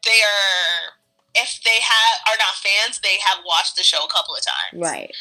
[0.05, 0.95] they are.
[1.35, 4.81] If they have are not fans, they have watched the show a couple of times.
[4.81, 5.13] Right.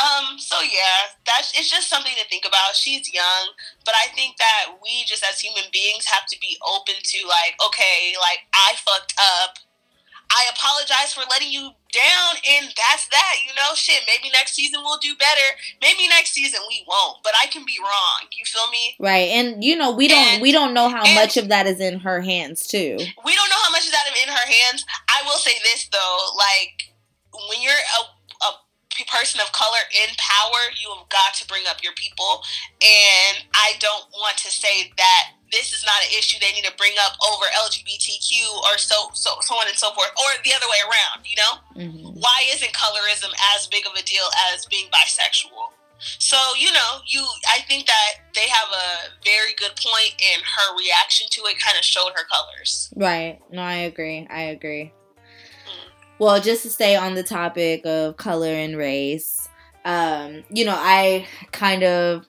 [0.00, 2.74] Um, so yeah, that's it's just something to think about.
[2.74, 3.52] She's young,
[3.84, 7.60] but I think that we just as human beings have to be open to like,
[7.66, 9.58] okay, like I fucked up.
[10.30, 13.34] I apologize for letting you down, and that's that.
[13.46, 14.02] You know, shit.
[14.06, 15.48] Maybe next season we'll do better.
[15.82, 18.28] Maybe next season we won't, but I can be wrong.
[18.36, 18.94] You feel me?
[19.00, 19.28] Right.
[19.30, 22.00] And you know, we don't And- we don't know how much of that is in
[22.00, 22.96] her hands too.
[23.24, 24.84] We don't know how much of that is in her hands.
[25.08, 26.94] I will say this though, like
[27.50, 31.82] when you're a, a person of color in power, you have got to bring up
[31.82, 32.42] your people.
[32.82, 36.74] And I don't want to say that this is not an issue they need to
[36.76, 40.66] bring up over LGBTQ or so so so on and so forth, or the other
[40.66, 41.26] way around.
[41.26, 45.72] You know, hmm why isn't colorism as big of a deal as being bisexual?
[46.18, 50.76] So you know, you I think that they have a very good point, and her
[50.78, 52.92] reaction to it kind of showed her colors.
[52.96, 53.40] Right.
[53.50, 54.26] No, I agree.
[54.30, 54.92] I agree.
[55.16, 55.90] Mm.
[56.18, 59.48] Well, just to stay on the topic of color and race,
[59.84, 62.26] um, you know, I kind of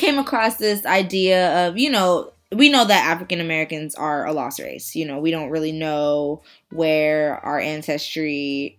[0.00, 4.58] came across this idea of, you know, we know that African Americans are a lost
[4.58, 4.96] race.
[4.96, 8.78] You know, we don't really know where our ancestry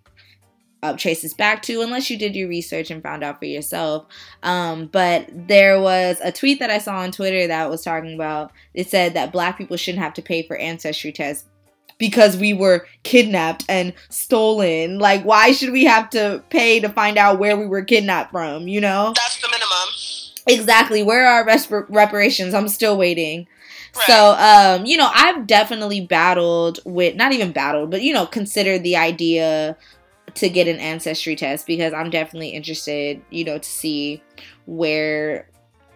[0.84, 4.08] uh, traces back to unless you did your research and found out for yourself.
[4.42, 8.52] Um, but there was a tweet that I saw on Twitter that was talking about
[8.74, 11.48] it said that black people shouldn't have to pay for ancestry tests
[12.00, 14.98] because we were kidnapped and stolen.
[14.98, 18.68] Like, why should we have to pay to find out where we were kidnapped from?
[18.68, 19.14] You know?
[19.16, 20.21] That's the minimum.
[20.48, 21.04] Exactly.
[21.04, 22.54] Where are resp- reparations?
[22.54, 23.48] I'm still waiting.
[23.96, 24.06] Right.
[24.06, 28.84] So, um, you know, I've definitely battled with, not even battled, but, you know, considered
[28.84, 29.78] the idea
[30.34, 34.24] to get an ancestry test because I'm definitely interested, you know, to see
[34.66, 35.50] where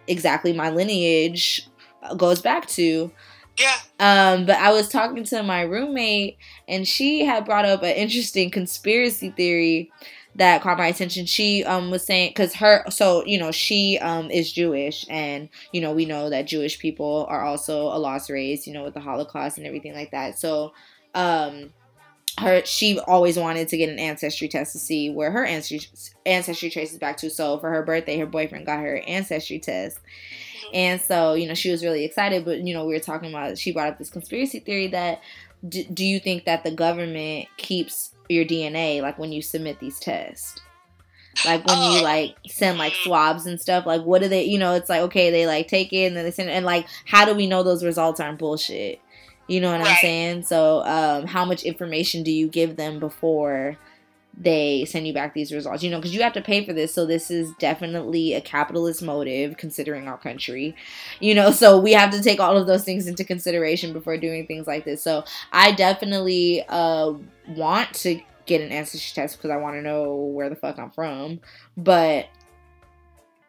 [0.06, 1.66] exactly my lineage
[2.16, 3.10] goes back to.
[3.58, 3.76] Yeah.
[3.98, 6.36] Um, but I was talking to my roommate,
[6.68, 9.90] and she had brought up an interesting conspiracy theory
[10.36, 11.26] that caught my attention.
[11.26, 15.80] She um was saying because her so you know she um is Jewish, and you
[15.80, 19.00] know we know that Jewish people are also a lost race, you know, with the
[19.00, 20.38] Holocaust and everything like that.
[20.38, 20.72] So
[21.14, 21.72] um
[22.38, 25.80] her she always wanted to get an ancestry test to see where her ancestry
[26.26, 27.30] ancestry traces back to.
[27.30, 29.98] So for her birthday, her boyfriend got her ancestry test.
[30.72, 33.58] And so, you know, she was really excited, but you know, we were talking about
[33.58, 35.20] she brought up this conspiracy theory that
[35.68, 39.98] d- do you think that the government keeps your DNA like when you submit these
[39.98, 40.60] tests?
[41.44, 42.02] Like when you Oh.
[42.02, 45.30] like send like swabs and stuff, like what do they you know, it's like okay,
[45.30, 47.62] they like take it and then they send it and like how do we know
[47.62, 49.00] those results aren't bullshit?
[49.48, 50.42] You know what I'm saying?
[50.42, 53.76] So, um, how much information do you give them before
[54.36, 55.82] they send you back these results?
[55.82, 56.92] You know, because you have to pay for this.
[56.94, 60.74] So, this is definitely a capitalist motive considering our country.
[61.20, 64.46] You know, so we have to take all of those things into consideration before doing
[64.46, 65.02] things like this.
[65.02, 67.14] So, I definitely uh,
[67.48, 70.90] want to get an ancestry test because I want to know where the fuck I'm
[70.90, 71.40] from.
[71.76, 72.28] But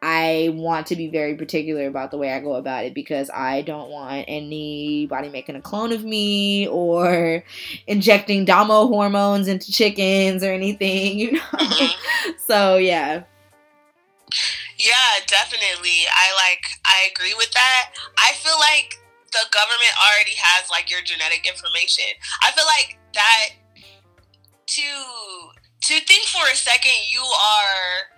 [0.00, 3.62] I want to be very particular about the way I go about it because I
[3.62, 7.42] don't want anybody making a clone of me or
[7.86, 11.40] injecting Damo hormones into chickens or anything, you know.
[11.40, 11.90] Mhm.
[12.46, 13.24] so yeah.
[14.78, 16.06] Yeah, definitely.
[16.06, 17.90] I like I agree with that.
[18.18, 18.94] I feel like
[19.32, 22.06] the government already has like your genetic information.
[22.42, 23.48] I feel like that
[24.66, 24.82] to
[25.80, 28.17] to think for a second you are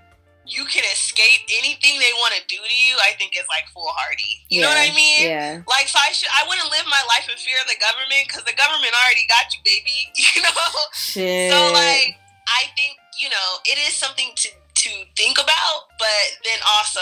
[0.51, 4.43] you can escape anything they want to do to you, I think is like foolhardy.
[4.51, 5.31] You know what I mean?
[5.31, 5.63] Yeah.
[5.71, 8.43] Like, so I should, I wouldn't live my life in fear of the government because
[8.43, 9.99] the government already got you, baby.
[10.35, 10.71] You know?
[10.93, 11.53] Shit.
[11.53, 16.59] So like, I think you know it is something to to think about, but then
[16.79, 17.01] also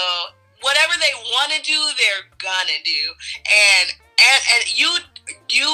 [0.60, 3.00] whatever they want to do, they're gonna do,
[3.46, 3.86] and
[4.18, 4.88] and and you
[5.48, 5.66] you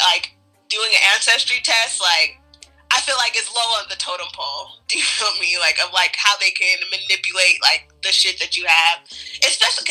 [0.00, 0.36] like
[0.68, 2.40] doing an ancestry test, like
[2.90, 4.80] I feel like it's low on the totem pole.
[4.88, 5.58] Do you feel me?
[5.58, 9.00] Like of like how they can manipulate like the shit that you have,
[9.46, 9.90] especially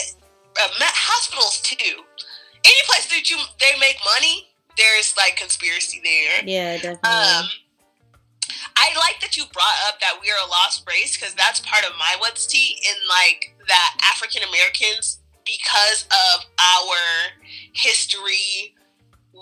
[0.57, 2.03] uh, hospitals too.
[2.65, 6.41] Any place that you they make money, there's like conspiracy there.
[6.45, 7.09] yeah, definitely.
[7.09, 7.45] Um,
[8.77, 11.85] I like that you brought up that we are a lost race because that's part
[11.85, 16.97] of my what's tea in like that African Americans because of our
[17.73, 18.75] history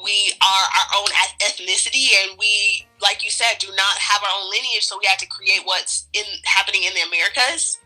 [0.03, 1.07] we are our own
[1.39, 5.19] ethnicity and we like you said do not have our own lineage so we have
[5.19, 7.77] to create what's in happening in the americas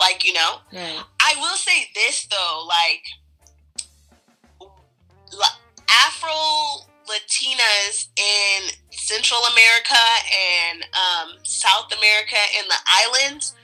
[0.00, 0.98] like you know right.
[1.20, 3.04] i will say this though like
[6.06, 13.54] afro latinas in central america and um, south america and the islands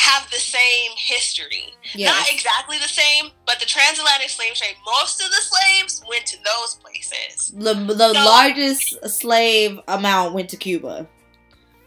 [0.00, 1.74] have the same history.
[1.94, 2.08] Yes.
[2.16, 6.38] Not exactly the same, but the transatlantic slave trade, most of the slaves went to
[6.42, 7.52] those places.
[7.54, 11.06] The, the So- largest slave amount went to Cuba.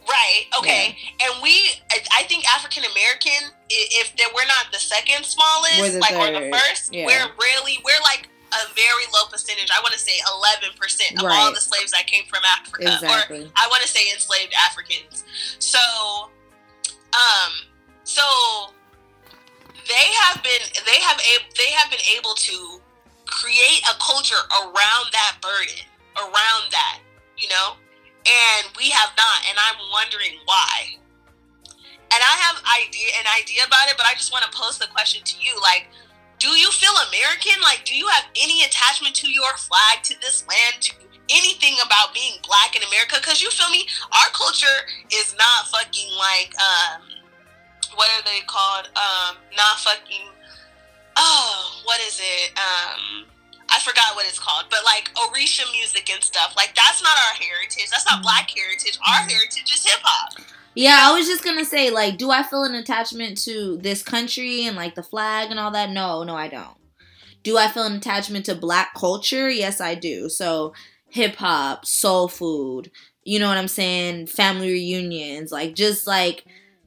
[0.07, 0.97] Right, okay.
[1.23, 5.99] And we, I I think African American, if they, we're not the second smallest, the
[5.99, 7.05] like, or the first, yeah.
[7.05, 9.69] we're really, we're like a very low percentage.
[9.71, 12.99] I want to say 11% of all the slaves that came from Africa.
[13.01, 15.23] Or I want to say enslaved Africans.
[15.59, 15.79] So,
[17.13, 17.51] um,
[18.03, 18.23] so
[19.87, 22.79] they have been they have a, they have been able to
[23.25, 25.83] create a culture around that burden,
[26.17, 26.99] around that,
[27.37, 27.75] you know,
[28.23, 30.99] and we have not, and I'm wondering why.
[32.13, 34.87] And I have idea an idea about it, but I just want to pose the
[34.87, 35.87] question to you, like.
[36.39, 37.61] Do you feel American?
[37.61, 40.91] Like, do you have any attachment to your flag, to this land, to
[41.29, 43.15] anything about being black in America?
[43.15, 47.01] Because you feel me, our culture is not fucking like um,
[47.95, 48.87] what are they called?
[48.95, 50.27] Um, not fucking.
[51.15, 52.51] Oh, what is it?
[52.57, 53.25] Um,
[53.69, 56.53] I forgot what it's called, but like Orisha music and stuff.
[56.55, 57.89] Like that's not our heritage.
[57.91, 58.21] That's not.
[58.21, 58.97] Black heritage.
[59.07, 59.31] Our Mhm.
[59.31, 60.39] heritage is hip hop.
[60.75, 64.65] Yeah, I was just gonna say, like, do I feel an attachment to this country
[64.65, 65.91] and like the flag and all that?
[65.91, 66.77] No, no, I don't.
[67.43, 69.49] Do I feel an attachment to black culture?
[69.49, 70.29] Yes, I do.
[70.29, 70.73] So
[71.09, 72.89] hip hop, soul food,
[73.23, 74.27] you know what I'm saying?
[74.27, 76.43] Family reunions, like just like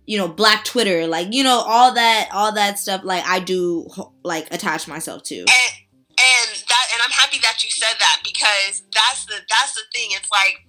[0.07, 3.03] you know, black Twitter, like you know, all that, all that stuff.
[3.05, 3.89] Like I do,
[4.23, 5.37] like attach myself to.
[5.37, 5.73] and
[6.17, 10.11] and that and I'm happy that you said that because that's the that's the thing.
[10.13, 10.65] It's like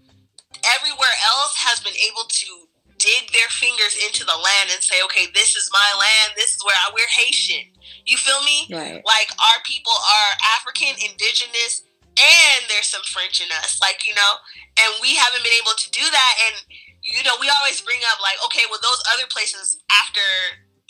[0.75, 5.29] everywhere else has been able to dig their fingers into the land and say, okay,
[5.33, 6.33] this is my land.
[6.35, 7.69] This is where I, we're Haitian.
[8.05, 8.67] You feel me?
[8.73, 9.01] Right.
[9.05, 11.85] Like our people are African, indigenous,
[12.17, 13.79] and there's some French in us.
[13.79, 14.33] Like you know,
[14.83, 16.33] and we haven't been able to do that.
[16.49, 16.55] And
[17.07, 20.21] you know, we always bring up like, okay, well, those other places after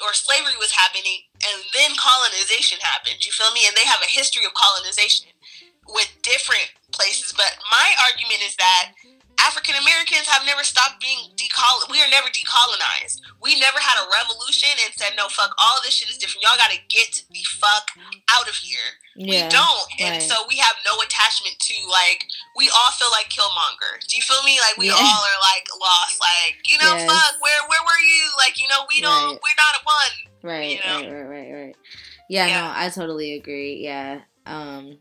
[0.02, 3.66] or slavery was happening and then colonization happened you feel me?
[3.66, 5.34] And they have a history of colonization
[5.90, 8.92] with different places but my argument is that
[9.40, 14.06] african americans have never stopped being decol we are never decolonized we never had a
[14.10, 17.92] revolution and said no fuck all this shit is different y'all gotta get the fuck
[18.34, 19.46] out of here Yeah.
[19.46, 22.26] we don't and so we have no attachment to like
[22.58, 24.98] we all feel like killmonger do you feel me like we Yeah.
[24.98, 27.06] all are like lost like you know Yes.
[27.06, 29.42] fuck where where were you like you know we don't Right.
[29.44, 31.02] we're not one Right, you know?
[31.02, 31.76] right, right, right, right.
[32.30, 32.62] Yeah, Yeah.
[32.62, 33.82] no, I totally agree.
[33.84, 34.22] Yeah.
[34.46, 35.00] Um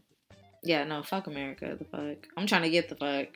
[0.63, 2.27] yeah, no, fuck America, the fuck.
[2.37, 3.29] I'm trying to get the fuck.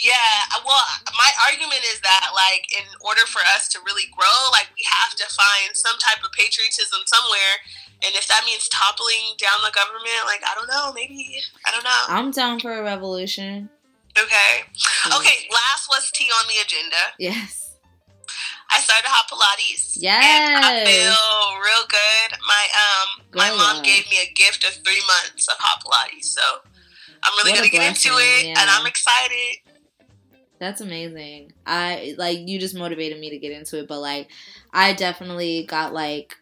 [0.00, 0.80] Yeah, well,
[1.12, 5.12] my argument is that, like, in order for us to really grow, like, we have
[5.12, 7.60] to find some type of patriotism somewhere.
[8.00, 11.84] And if that means toppling down the government, like, I don't know, maybe, I don't
[11.84, 12.04] know.
[12.08, 13.68] I'm down for a revolution.
[14.16, 14.64] Okay.
[15.04, 15.20] Yeah.
[15.20, 17.12] Okay, last was tea on the agenda.
[17.18, 17.76] Yes.
[18.72, 19.98] I started hot Pilates.
[20.00, 22.38] And I feel real good.
[22.46, 26.42] My um my mom gave me a gift of three months of hot Pilates, so
[27.22, 28.70] I'm really What gonna get into it, and.
[28.70, 29.58] I'm excited.
[30.60, 31.52] That's amazing.
[31.66, 34.28] I like you just motivated me to get into it, but like
[34.72, 36.36] I definitely got like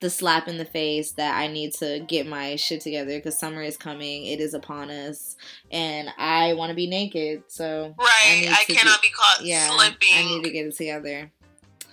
[0.00, 3.62] the slap in the face that I need to get my shit together because summer
[3.62, 4.26] is coming.
[4.26, 5.36] It is upon us,
[5.70, 7.44] and I want to be naked.
[7.48, 10.08] So Right, need I, to cannot do- be caught yeah, slipping.
[10.14, 11.30] I need to get it together.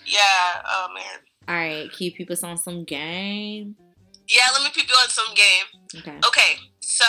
[0.06, 0.62] Yeah.
[0.68, 1.20] Oh man.
[1.48, 3.76] All right, can you peep us on some game?
[4.30, 4.44] Yeah.
[4.54, 6.02] Let me peep you on some game.
[6.02, 6.18] Okay.
[6.26, 6.56] Okay.
[6.80, 7.06] So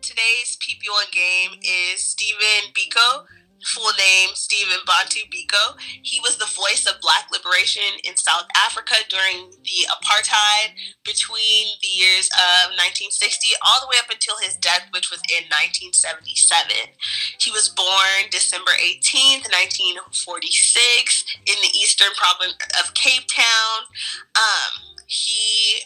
[0.00, 3.24] today's peep you on game is Stephen Biko,
[3.64, 5.76] full name Stephen Bantu Biko.
[6.02, 11.92] He was the voice of black liberation in South Africa during the apartheid between the
[11.92, 16.94] years of 1960 all the way up until his death, which was in 1977.
[17.40, 23.88] He was born December 18th, 1946, in the eastern province of Cape Town.
[24.36, 25.84] Um, he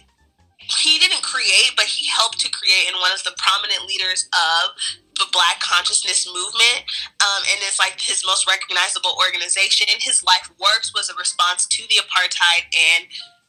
[0.69, 4.77] he didn't create, but he helped to create and one of the prominent leaders of
[5.16, 6.85] the Black Consciousness Movement,
[7.25, 9.89] um, and it's like his most recognizable organization.
[9.99, 13.09] His life works was a response to the apartheid and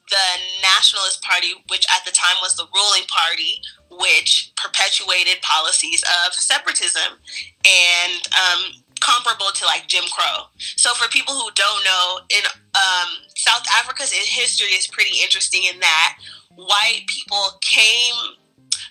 [0.09, 0.28] the
[0.61, 3.61] Nationalist Party, which at the time was the ruling party,
[3.91, 7.22] which perpetuated policies of separatism
[7.65, 8.61] and um,
[8.99, 10.47] comparable to like Jim Crow.
[10.57, 12.43] So for people who don't know, in
[12.75, 16.17] um, South Africa's history is pretty interesting in that
[16.55, 18.35] white people came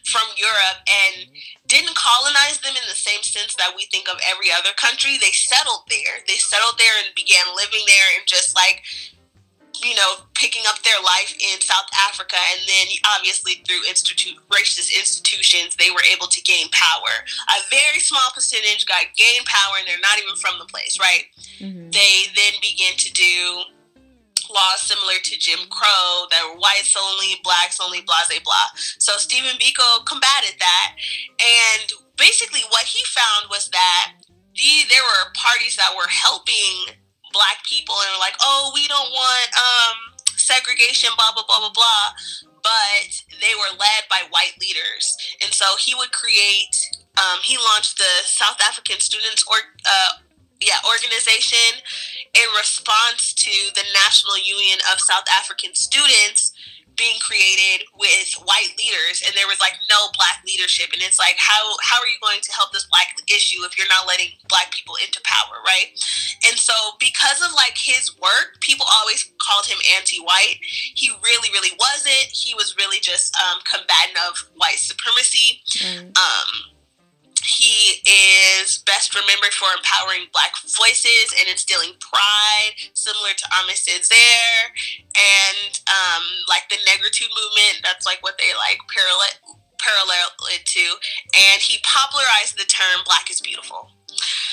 [0.05, 1.29] from Europe and
[1.69, 5.21] didn't colonize them in the same sense that we think of every other country.
[5.21, 6.25] They settled there.
[6.27, 8.83] They settled there and began living there and just like
[9.83, 14.95] you know, picking up their life in South Africa, and then obviously through institute racist
[14.95, 17.13] institutions, they were able to gain power.
[17.51, 21.25] A very small percentage got gain power, and they're not even from the place, right?
[21.61, 21.91] Mm-hmm.
[21.91, 23.63] They then begin to do
[24.51, 28.69] laws similar to Jim Crow that were whites only, blacks only, blah, blah, blah.
[28.99, 30.97] So Stephen Biko combated that.
[31.39, 34.15] And basically, what he found was that
[34.55, 36.97] the, there were parties that were helping
[37.33, 39.97] black people and like, oh, we don't want um,
[40.37, 42.07] segregation, blah, blah, blah, blah, blah.
[42.63, 43.11] But
[43.41, 45.17] they were led by white leaders.
[45.43, 46.75] And so he would create,
[47.17, 49.57] um, he launched the South African Students or,
[49.87, 50.23] uh,
[50.61, 51.81] yeah, organization
[52.35, 56.53] in response to the National Union of South African Students
[56.99, 60.91] being created with white leaders and there was like no black leadership.
[60.93, 63.91] And it's like how how are you going to help this black issue if you're
[63.91, 65.95] not letting black people into power right?
[66.51, 70.59] And so because of like his work people always called him anti-white.
[70.95, 72.29] He really really wasn't.
[72.33, 75.63] He was really just um, combatant of white supremacy.
[75.79, 76.17] Mm.
[76.17, 76.78] um,
[77.49, 84.69] he is best remembered for empowering black voices and instilling pride, similar to Aimé Césaire,
[85.17, 87.81] and um, like the negritude movement.
[87.81, 90.85] That's like what they like parallel parallel it to.
[91.33, 93.97] And he popularized the term "Black is beautiful."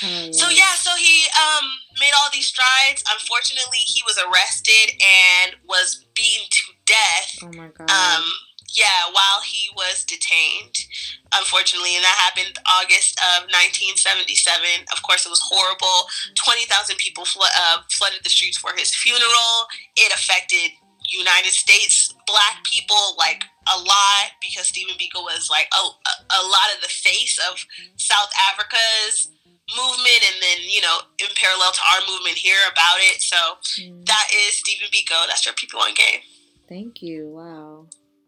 [0.00, 0.34] Mm.
[0.34, 1.66] So yeah, so he um,
[2.00, 3.04] made all these strides.
[3.12, 7.30] Unfortunately, he was arrested and was beaten to death.
[7.42, 7.90] Oh my god.
[7.90, 8.24] Um,
[8.74, 10.74] yeah, while he was detained,
[11.34, 14.88] unfortunately, and that happened August of 1977.
[14.92, 16.10] Of course, it was horrible.
[16.34, 19.70] 20,000 people uh, flooded the streets for his funeral.
[19.96, 20.74] It affected
[21.08, 23.44] United States black people like
[23.74, 27.64] a lot because Stephen Biko was like a, a lot of the face of
[27.96, 29.28] South Africa's
[29.74, 33.36] movement and then you know in parallel to our movement here about it so
[33.82, 34.06] mm.
[34.06, 36.20] that is Stephen Biko that's your people on game
[36.68, 37.86] thank you wow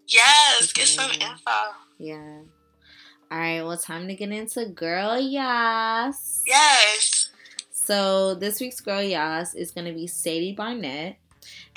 [0.08, 1.50] Yes, get some info.
[1.98, 2.40] Yeah.
[3.30, 6.42] All right, well, time to get into Girl Yas.
[6.46, 7.30] Yes.
[7.70, 11.16] So this week's Girl Yas is going to be Sadie Barnett.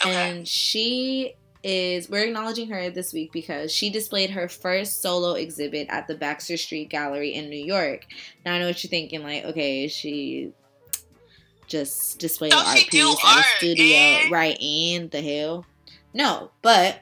[0.02, 0.12] Okay.
[0.14, 5.88] And she is, we're acknowledging her this week because she displayed her first solo exhibit
[5.90, 8.06] at the Baxter Street Gallery in New York.
[8.46, 10.54] Now I know what you're thinking, like, okay, she
[11.68, 14.60] just displayed Don't art piece at a studio, and- right?
[14.62, 15.66] And the hell,
[16.14, 17.02] no, but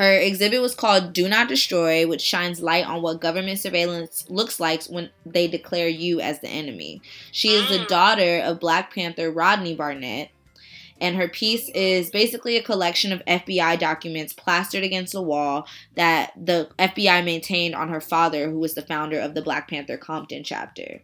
[0.00, 4.58] her exhibit was called Do Not Destroy, which shines light on what government surveillance looks
[4.58, 7.02] like when they declare you as the enemy.
[7.32, 7.86] She is the mm.
[7.86, 10.30] daughter of Black Panther Rodney Barnett,
[11.02, 16.32] and her piece is basically a collection of FBI documents plastered against a wall that
[16.34, 20.42] the FBI maintained on her father, who was the founder of the Black Panther Compton
[20.42, 21.02] chapter.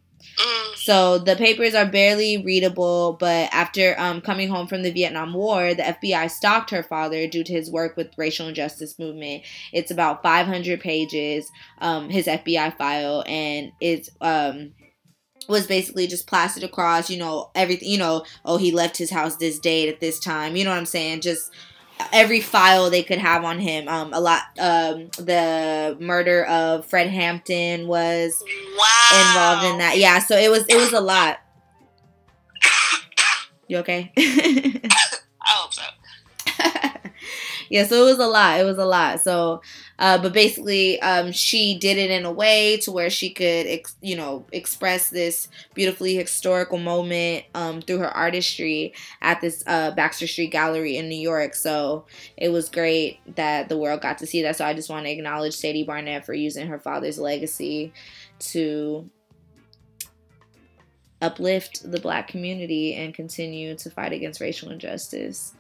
[0.77, 5.75] So the papers are barely readable, but after um, coming home from the Vietnam War,
[5.75, 9.43] the FBI stalked her father due to his work with racial injustice movement.
[9.73, 14.75] It's about 500 pages, um, his FBI file, and it's um,
[15.49, 19.37] was basically just plastered across, you know, everything, you know, oh, he left his house
[19.37, 21.21] this date at this time, you know what I'm saying?
[21.21, 21.51] Just
[22.13, 23.89] every file they could have on him.
[23.89, 24.43] Um, a lot.
[24.59, 28.43] Um, the murder of Fred Hampton was
[28.79, 29.29] wow.
[29.29, 29.99] involved in that.
[29.99, 31.39] Yeah, so it was it was a lot.
[33.69, 34.13] You okay?
[34.17, 34.91] I
[35.45, 35.83] hope so.
[37.71, 38.61] yeah, so it was a lot.
[38.61, 39.21] It was a lot.
[39.21, 39.61] So,
[39.99, 43.97] uh, but basically, um, she did it in a way to where she could, ex-
[44.03, 48.93] you know, express this beautifully historical moment um, through her artistry
[49.23, 51.55] at this uh, Baxter Street Gallery in New York.
[51.55, 52.05] So
[52.37, 54.57] it was great that the world got to see that.
[54.57, 57.93] So I just want to acknowledge Sadie Barnett for using her father's legacy
[58.39, 59.09] to
[61.23, 65.55] uplift the black community and continue to fight against racial injustice.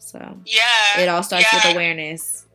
[0.00, 1.58] So yeah, it all starts yeah.
[1.58, 2.46] with awareness.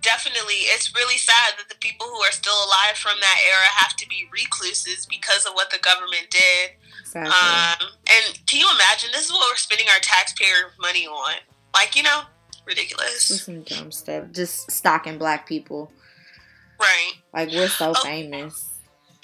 [0.00, 3.96] Definitely, it's really sad that the people who are still alive from that era have
[3.96, 6.78] to be recluses because of what the government did.
[7.00, 7.32] Exactly.
[7.32, 9.10] Um, and can you imagine?
[9.12, 11.34] This is what we're spending our taxpayer money on.
[11.74, 12.22] Like you know,
[12.64, 13.42] ridiculous.
[13.44, 14.30] some dumb stuff.
[14.32, 15.90] Just stalking black people.
[16.78, 17.12] Right.
[17.34, 18.02] Like we're so oh.
[18.04, 18.78] famous.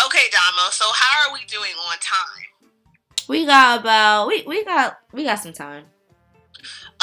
[0.05, 0.71] Okay, Damo.
[0.71, 2.55] So how are we doing on time?
[3.29, 5.85] We got about we we got we got some time.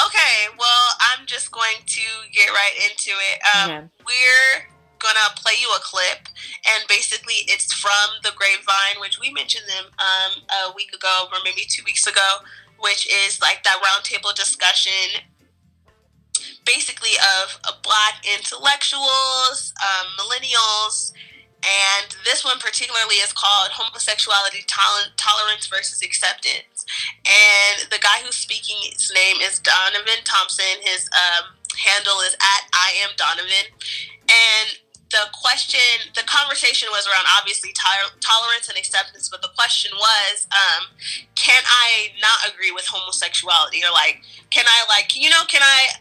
[0.06, 3.38] Okay, well, I'm just going to get right into it.
[3.54, 3.88] Um, okay.
[4.06, 4.66] We're
[4.98, 6.28] gonna play you a clip,
[6.66, 11.38] and basically, it's from the Grapevine, which we mentioned them um, a week ago, or
[11.44, 12.38] maybe two weeks ago,
[12.80, 15.22] which is like that roundtable discussion
[16.64, 21.12] basically of uh, black intellectuals, um, millennials,
[21.62, 26.84] and this one particularly is called Homosexuality Tolerance versus Acceptance.
[27.22, 30.82] And the guy who's speaking, his name is Donovan Thompson.
[30.82, 33.70] His um, handle is at I am Donovan.
[34.26, 34.82] And
[35.12, 40.48] the question, the conversation was around obviously to- tolerance and acceptance, but the question was,
[40.50, 40.88] um,
[41.36, 43.84] can I not agree with homosexuality?
[43.84, 45.94] Or like, can I like, you know, can I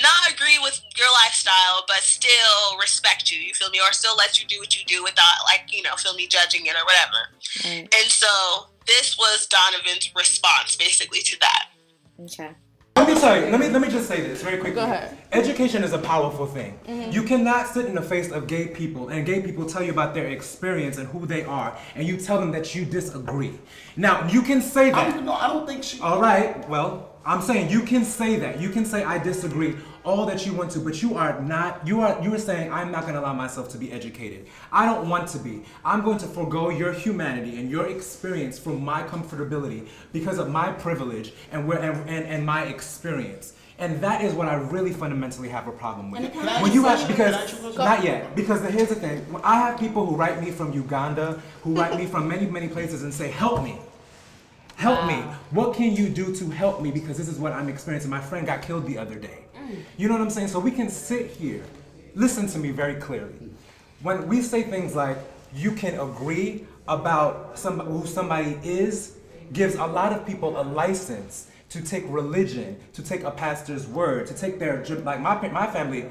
[0.00, 3.38] not agree with your lifestyle, but still respect you.
[3.40, 3.80] You feel me?
[3.80, 6.66] Or still let you do what you do without, like, you know, feel me judging
[6.66, 7.28] it or whatever.
[7.64, 7.94] Right.
[7.94, 11.68] And so this was Donovan's response, basically, to that.
[12.20, 12.50] Okay.
[12.94, 13.46] Let me tell you.
[13.46, 14.76] Let me let me just say this very quickly.
[14.76, 15.16] Go ahead.
[15.32, 16.78] Education is a powerful thing.
[16.86, 17.10] Mm-hmm.
[17.10, 20.12] You cannot sit in the face of gay people and gay people tell you about
[20.12, 23.58] their experience and who they are, and you tell them that you disagree.
[23.96, 25.08] Now you can say that.
[25.08, 26.00] I don't, no, I don't think she.
[26.00, 26.68] All right.
[26.68, 28.60] Well, I'm saying you can say that.
[28.60, 32.00] You can say I disagree all that you want to, but you are not you
[32.00, 34.46] are you are saying I'm not going to allow myself to be educated.
[34.72, 35.62] I don't want to be.
[35.84, 40.72] I'm going to forego your humanity and your experience for my comfortability because of my
[40.72, 43.54] privilege and where and, and, and my experience.
[43.78, 46.32] And that is what I really fundamentally have a problem with.
[46.60, 50.40] When you have, because not yet, because here's the thing: I have people who write
[50.42, 53.78] me from Uganda, who write me from many many places, and say, "Help me."
[54.76, 55.06] Help wow.
[55.06, 55.34] me.
[55.50, 56.90] What can you do to help me?
[56.90, 58.10] Because this is what I'm experiencing.
[58.10, 59.44] My friend got killed the other day.
[59.56, 59.78] Mm.
[59.96, 60.48] You know what I'm saying?
[60.48, 61.62] So we can sit here.
[62.14, 63.50] Listen to me very clearly.
[64.02, 65.18] When we say things like,
[65.54, 69.16] you can agree about some, who somebody is,
[69.52, 74.26] gives a lot of people a license to take religion, to take a pastor's word,
[74.26, 76.06] to take their, like my, my family,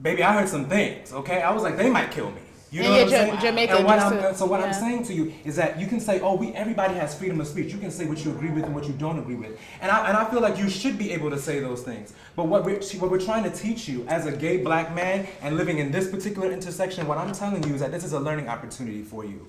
[0.00, 1.42] baby, I heard some things, okay?
[1.42, 2.40] I was like, they might kill me.
[2.70, 3.40] You know what I'm saying?
[3.40, 4.66] Jamaica and what I'm, so what yeah.
[4.66, 7.46] I'm saying to you is that you can say, oh, we everybody has freedom of
[7.46, 7.72] speech.
[7.72, 10.08] You can say what you agree with and what you don't agree with, and I
[10.08, 12.12] and I feel like you should be able to say those things.
[12.34, 15.56] But what we're what we're trying to teach you as a gay black man and
[15.56, 18.48] living in this particular intersection, what I'm telling you is that this is a learning
[18.48, 19.46] opportunity for you.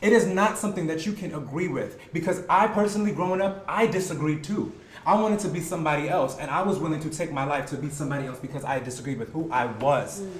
[0.00, 3.86] It is not something that you can agree with because I personally, growing up, I
[3.86, 4.72] disagreed too.
[5.06, 7.76] I wanted to be somebody else, and I was willing to take my life to
[7.76, 10.22] be somebody else because I disagreed with who I was.
[10.22, 10.32] Mm.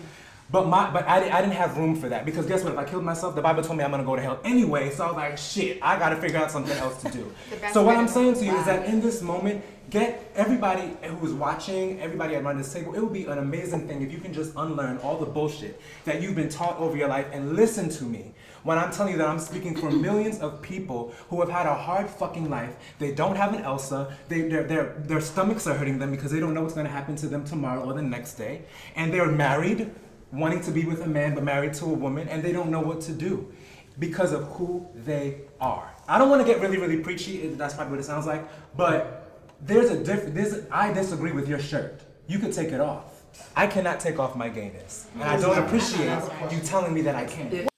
[0.51, 2.75] But my, but I, I didn't have room for that because guess what?
[2.75, 4.91] If I killed myself, the Bible told me I'm gonna go to hell anyway.
[4.91, 7.33] So I was like, shit, I gotta figure out something else to do.
[7.73, 8.61] so what I'm saying to you wow.
[8.61, 12.95] is that in this moment, get everybody who's watching, everybody around this table.
[12.95, 16.21] It would be an amazing thing if you can just unlearn all the bullshit that
[16.21, 18.35] you've been taught over your life and listen to me
[18.65, 21.75] when I'm telling you that I'm speaking for millions of people who have had a
[21.75, 22.75] hard fucking life.
[22.99, 24.17] They don't have an Elsa.
[24.29, 26.93] They, their, their, their stomachs are hurting them because they don't know what's going to
[26.93, 28.63] happen to them tomorrow or the next day.
[28.97, 29.95] And they're married
[30.35, 32.81] wanting to be with a man but married to a woman and they don't know
[32.81, 33.53] what to do
[33.99, 35.93] because of who they are.
[36.09, 37.47] I don't want to get really, really preachy.
[37.49, 38.47] That's probably what it sounds like.
[38.77, 39.31] But
[39.61, 40.67] there's a different.
[40.71, 42.03] I disagree with your shirt.
[42.27, 43.23] You can take it off.
[43.57, 46.23] I cannot take off my gayness, and I don't appreciate
[46.53, 47.69] you telling me that I can.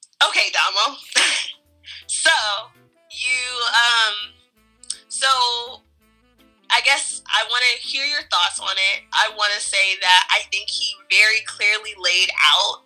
[8.56, 9.02] Thoughts on it.
[9.12, 12.82] I want to say that I think he very clearly laid out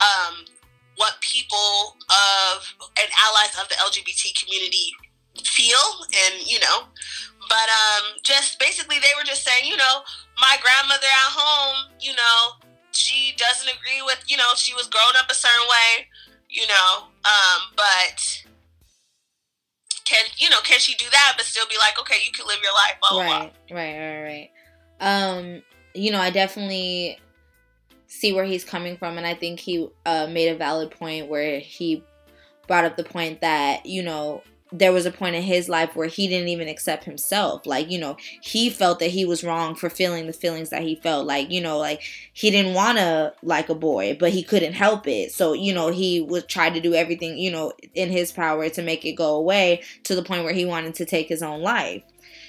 [0.00, 0.44] um,
[0.96, 4.92] what people of and allies of the LGBT community
[5.44, 6.88] feel, and you know,
[7.48, 10.02] but um, just basically they were just saying, you know,
[10.40, 15.12] my grandmother at home, you know, she doesn't agree with, you know, she was grown
[15.18, 16.06] up a certain way,
[16.48, 18.42] you know, um, but
[20.04, 22.58] can you know can she do that but still be like okay you can live
[22.62, 23.76] your life blah, blah, right blah.
[23.76, 24.50] right right right
[25.00, 25.62] um
[25.94, 27.18] you know i definitely
[28.06, 31.58] see where he's coming from and i think he uh, made a valid point where
[31.58, 32.02] he
[32.66, 34.42] brought up the point that you know
[34.72, 37.66] there was a point in his life where he didn't even accept himself.
[37.66, 40.96] Like, you know, he felt that he was wrong for feeling the feelings that he
[40.96, 41.26] felt.
[41.26, 45.06] Like, you know, like he didn't want to like a boy, but he couldn't help
[45.06, 45.32] it.
[45.32, 48.82] So, you know, he would try to do everything, you know, in his power to
[48.82, 52.02] make it go away to the point where he wanted to take his own life,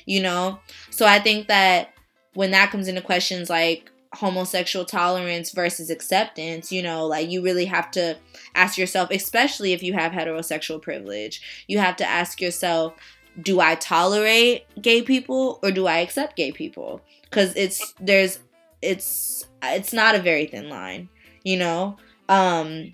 [0.06, 0.60] you know?
[0.90, 1.94] So I think that
[2.38, 7.66] when that comes into questions like homosexual tolerance versus acceptance, you know, like you really
[7.66, 8.16] have to
[8.54, 12.94] ask yourself, especially if you have heterosexual privilege, you have to ask yourself,
[13.42, 17.02] do I tolerate gay people or do I accept gay people?
[17.32, 18.38] Cuz it's there's
[18.84, 21.10] it's it's not a very thin line,
[21.44, 21.98] you know?
[22.30, 22.94] Um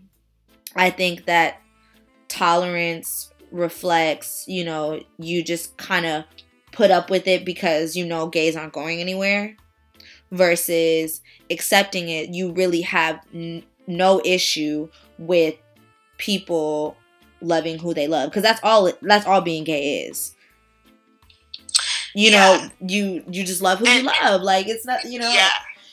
[0.73, 1.59] I think that
[2.29, 6.23] tolerance reflects, you know, you just kind of
[6.73, 9.55] put up with it because you know gays aren't going anywhere
[10.33, 15.55] versus accepting it, you really have n- no issue with
[16.17, 16.97] people
[17.41, 20.35] loving who they love because that's all that's all being gay is.
[22.15, 22.37] You yeah.
[22.39, 24.41] know, you you just love who and, you love.
[24.41, 25.31] Like it's not, you know.
[25.31, 25.49] Yeah.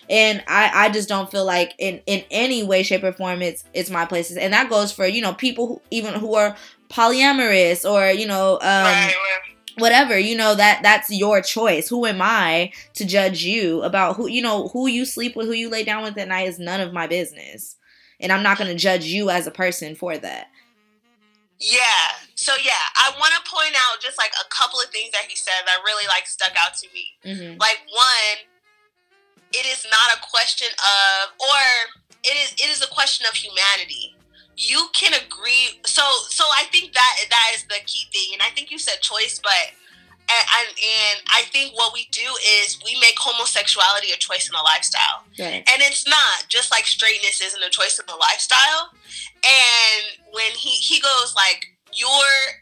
[0.08, 3.64] And I, I just don't feel like in, in any way, shape, or form it's
[3.74, 4.36] it's my places.
[4.36, 6.56] And that goes for, you know, people who even who are
[6.90, 11.88] polyamorous or, you know, um right, right whatever you know that that's your choice.
[11.88, 15.52] Who am i to judge you about who you know who you sleep with who
[15.52, 17.76] you lay down with at night is none of my business.
[18.18, 20.48] And i'm not going to judge you as a person for that.
[21.58, 22.16] Yeah.
[22.34, 25.36] So yeah i want to point out just like a couple of things that he
[25.36, 27.06] said that really like stuck out to me.
[27.24, 27.58] Mm-hmm.
[27.58, 28.46] like one
[29.52, 31.62] it is not a question of or
[32.24, 34.14] it is it is a question of humanity
[34.60, 35.80] you can agree.
[35.86, 39.00] So, so I think that that is the key thing, and I think you said
[39.00, 39.72] choice, but
[40.30, 42.28] and, and, and I think what we do
[42.62, 45.64] is we make homosexuality a choice in a lifestyle, right.
[45.64, 48.92] and it's not just like straightness isn't a choice in a lifestyle.
[49.40, 50.02] And
[50.32, 52.60] when he he goes like, "You're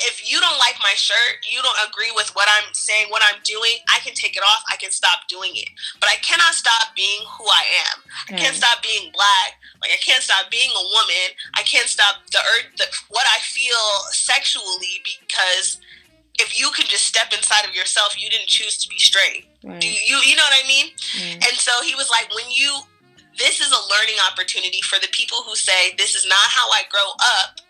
[0.00, 3.40] if you don't like my shirt, you don't agree with what I'm saying, what I'm
[3.44, 4.62] doing, I can take it off.
[4.70, 5.68] I can stop doing it.
[6.00, 8.02] But I cannot stop being who I am.
[8.28, 9.56] I can't stop being black.
[9.86, 11.38] Like I can't stop being a woman.
[11.54, 12.42] I can't stop the,
[12.76, 15.78] the what I feel sexually because
[16.42, 19.46] if you can just step inside of yourself, you didn't choose to be straight.
[19.62, 19.80] Right.
[19.80, 20.90] Do you you know what I mean?
[20.90, 21.46] Mm.
[21.46, 22.82] And so he was like, when you
[23.38, 26.82] this is a learning opportunity for the people who say this is not how I
[26.90, 27.60] grow up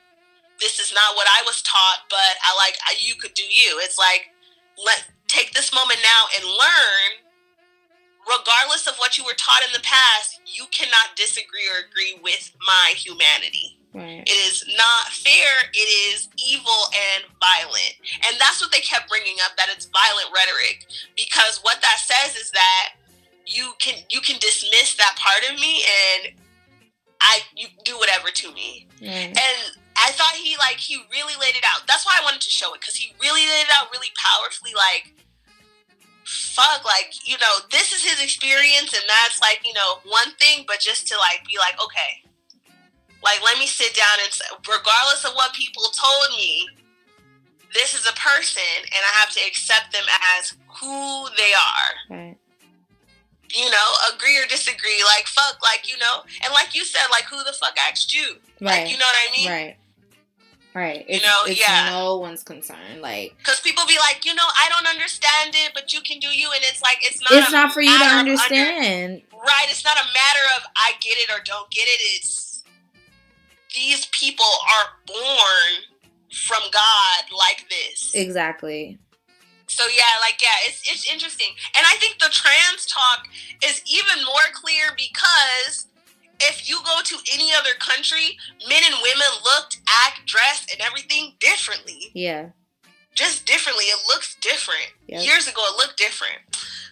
[0.60, 3.80] this is not what I was taught, but I like I, you could do you.
[3.82, 4.32] It's like
[4.84, 7.10] let take this moment now and learn.
[8.26, 12.50] Regardless of what you were taught in the past, you cannot disagree or agree with
[12.66, 13.78] my humanity.
[13.94, 14.26] Right.
[14.26, 15.70] It is not fair.
[15.72, 17.96] It is evil and violent,
[18.28, 19.56] and that's what they kept bringing up.
[19.56, 20.84] That it's violent rhetoric
[21.16, 23.00] because what that says is that
[23.46, 26.34] you can you can dismiss that part of me and
[27.20, 28.86] I you do whatever to me.
[29.00, 29.08] Mm.
[29.32, 29.58] And
[29.96, 31.86] I thought he like he really laid it out.
[31.86, 34.72] That's why I wanted to show it because he really laid it out really powerfully.
[34.76, 35.14] Like,
[36.26, 40.64] fuck, like you know, this is his experience, and that's like you know one thing.
[40.66, 42.26] But just to like be like, okay,
[43.22, 44.32] like let me sit down and
[44.68, 46.68] regardless of what people told me,
[47.72, 50.04] this is a person, and I have to accept them
[50.38, 52.16] as who they are.
[52.16, 52.36] Right.
[53.54, 57.24] You know, agree or disagree, like fuck, like you know, and like you said, like
[57.24, 58.36] who the fuck asked you?
[58.60, 58.82] Right.
[58.82, 59.48] Like you know what I mean?
[59.48, 59.76] Right.
[60.76, 61.06] Right.
[61.08, 61.88] It's, you know, it's yeah.
[61.88, 63.00] no one's concern.
[63.00, 66.28] Like, because people be like, you know, I don't understand it, but you can do
[66.28, 67.32] you, and it's like it's not.
[67.32, 69.22] It's not for you to understand.
[69.22, 69.66] Under, right.
[69.70, 72.00] It's not a matter of I get it or don't get it.
[72.18, 72.62] It's
[73.74, 75.96] these people are born
[76.30, 78.12] from God like this.
[78.14, 78.98] Exactly.
[79.68, 83.28] So yeah, like yeah, it's it's interesting, and I think the trans talk
[83.64, 85.86] is even more clear because
[86.40, 88.36] if you go to any other country,
[88.68, 92.10] men and women looked, act, dress, and everything differently.
[92.14, 92.50] Yeah.
[93.14, 93.84] Just differently.
[93.84, 94.92] It looks different.
[95.08, 95.24] Yep.
[95.24, 96.38] Years ago, it looked different.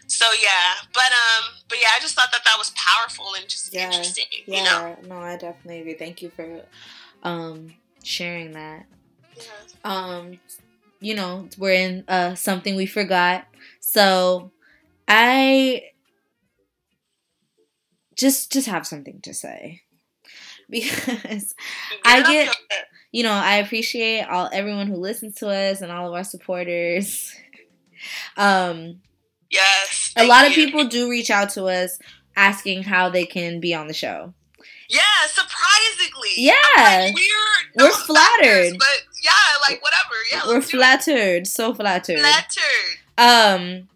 [0.07, 3.73] So yeah, but um, but yeah, I just thought that that was powerful and just
[3.73, 3.87] yeah.
[3.87, 4.25] interesting.
[4.47, 4.59] Yeah.
[4.59, 4.97] You know?
[5.09, 5.95] No, I definitely agree.
[5.95, 6.63] Thank you for
[7.23, 8.87] um sharing that.
[9.37, 9.43] Yeah.
[9.85, 10.41] Um,
[11.01, 13.47] you know, we're in uh something we forgot.
[13.81, 14.51] So
[15.09, 15.83] I
[18.17, 19.83] just just have something to say
[20.71, 21.55] because
[22.05, 22.57] I get
[23.13, 27.35] you know I appreciate all everyone who listens to us and all of our supporters.
[28.37, 29.01] um,
[29.51, 30.49] yes, a lot you.
[30.49, 31.99] of people do reach out to us
[32.37, 34.35] asking how they can be on the show.
[34.89, 36.31] Yeah, surprisingly.
[36.37, 39.31] Yeah, like, we're we're flattered, but yeah,
[39.69, 40.15] like whatever.
[40.31, 42.19] Yeah, we're flattered, so flattered.
[42.19, 42.99] Flattered.
[43.17, 43.89] Um,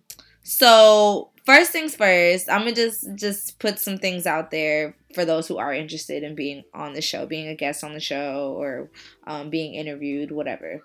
[0.43, 5.49] so first things first, I'm gonna just just put some things out there for those
[5.49, 8.91] who are interested in being on the show, being a guest on the show, or
[9.27, 10.83] um, being interviewed, whatever.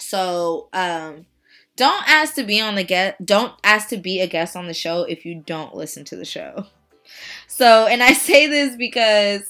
[0.00, 1.26] So, um,
[1.76, 3.24] don't ask to be on the get.
[3.24, 6.24] Don't ask to be a guest on the show if you don't listen to the
[6.24, 6.66] show.
[7.46, 9.48] So, and I say this because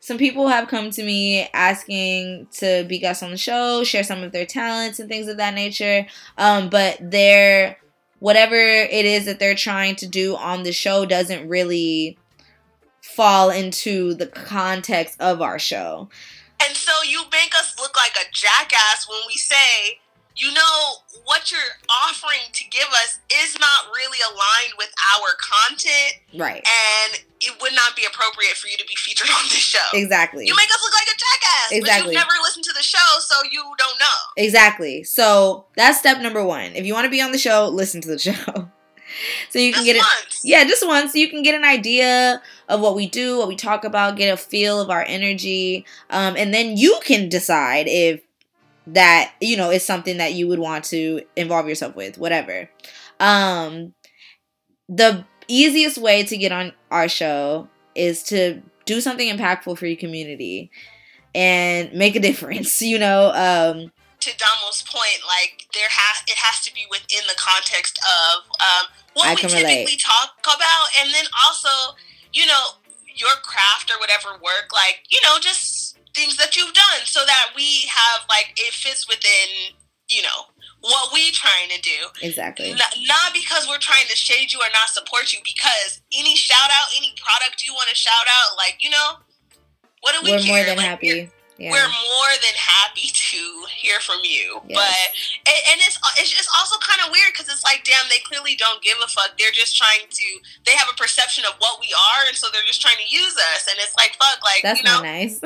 [0.00, 4.22] some people have come to me asking to be guests on the show, share some
[4.22, 6.06] of their talents and things of that nature.
[6.38, 7.76] Um, but they're
[8.18, 12.18] whatever it is that they're trying to do on the show doesn't really
[13.02, 16.08] fall into the context of our show.
[16.64, 20.00] And so you make us look like a jackass when we say,
[20.36, 20.94] you know,
[21.24, 21.60] what you're
[22.06, 26.14] offering to give us is not really aligned with our content.
[26.34, 26.66] Right.
[26.66, 29.86] And it would not be appropriate for you to be featured on this show.
[29.94, 30.46] Exactly.
[30.46, 31.72] You make us look like a jackass.
[31.72, 32.00] Exactly.
[32.00, 34.18] But you've never listened to the show, so you don't know.
[34.36, 35.04] Exactly.
[35.04, 36.72] So that's step number one.
[36.74, 38.70] If you want to be on the show, listen to the show.
[39.50, 40.38] so you can Just get it.
[40.44, 41.12] Yeah, just once.
[41.12, 44.32] So you can get an idea of what we do, what we talk about, get
[44.32, 48.20] a feel of our energy, um, and then you can decide if
[48.88, 52.68] that you know is something that you would want to involve yourself with, whatever.
[53.20, 53.94] Um,
[54.88, 59.96] the easiest way to get on our show is to do something impactful for your
[59.96, 60.70] community
[61.34, 62.80] and make a difference.
[62.80, 67.36] You know, um, to Damo's point, like there has it has to be within the
[67.38, 70.02] context of um, what I we typically relate.
[70.02, 71.94] talk about, and then also,
[72.32, 72.82] you know,
[73.14, 77.52] your craft or whatever work, like you know, just things that you've done, so that
[77.54, 79.74] we have like it fits within,
[80.10, 80.50] you know,
[80.80, 82.06] what we trying to do.
[82.22, 82.70] exactly.
[82.70, 86.70] Not, not because we're trying to shade you or not support you, because any shout
[86.70, 89.18] out, any product you want to shout out, like you know,
[90.00, 90.48] what do we We're care?
[90.54, 91.30] more than Like, happy.
[91.58, 91.74] Yeah.
[91.74, 93.42] we're more than happy to
[93.74, 94.62] hear from you.
[94.70, 94.78] Yes.
[94.78, 95.04] But
[95.50, 98.22] and, and it's uh, it's just also kind of weird because it's like, damn, they
[98.22, 99.34] clearly don't give a fuck.
[99.36, 100.26] They're just trying to.
[100.64, 103.34] They have a perception of what we are, and so they're just trying to use
[103.54, 103.66] us.
[103.66, 105.40] And it's like, fuck, like That's you know, not nice.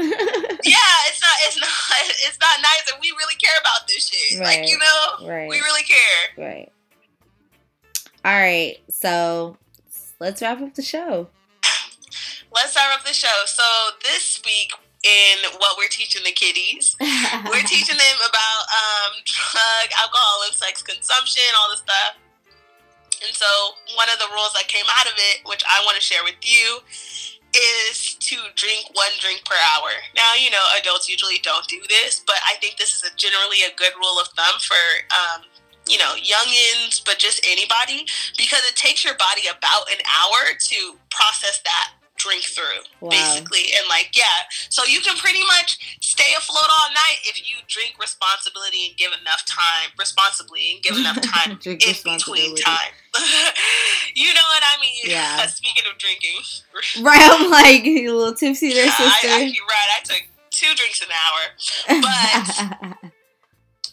[0.68, 4.38] yeah, it's not, it's not, it's not nice, and we really care about this shit.
[4.38, 4.60] Right.
[4.60, 5.48] Like you know, right.
[5.48, 6.24] we really care.
[6.36, 6.68] Right.
[8.24, 8.76] All right.
[8.92, 9.56] So
[10.20, 11.32] let's wrap up the show.
[12.52, 13.32] Let's start up the show.
[13.46, 13.64] So
[14.02, 14.72] this week.
[15.02, 16.94] In what we're teaching the kiddies,
[17.50, 22.14] we're teaching them about um, drug, alcohol, and sex consumption, all this stuff.
[23.26, 23.46] And so,
[23.98, 26.38] one of the rules that came out of it, which I want to share with
[26.42, 26.78] you,
[27.54, 29.90] is to drink one drink per hour.
[30.16, 33.62] Now, you know, adults usually don't do this, but I think this is a, generally
[33.66, 34.82] a good rule of thumb for,
[35.12, 35.42] um,
[35.86, 38.06] you know, youngins, but just anybody,
[38.38, 43.10] because it takes your body about an hour to process that drink through Wow.
[43.10, 47.56] basically and like yeah so you can pretty much stay afloat all night if you
[47.66, 52.92] drink responsibility and give enough time responsibly and give enough time in between time
[54.14, 55.46] you know what i mean Yeah.
[55.58, 56.38] speaking of drinking
[57.02, 57.20] Right.
[57.20, 59.38] I'm like a little tipsy there, I, I, sister.
[59.46, 61.42] you're right i took two drinks an hour
[62.00, 63.10] but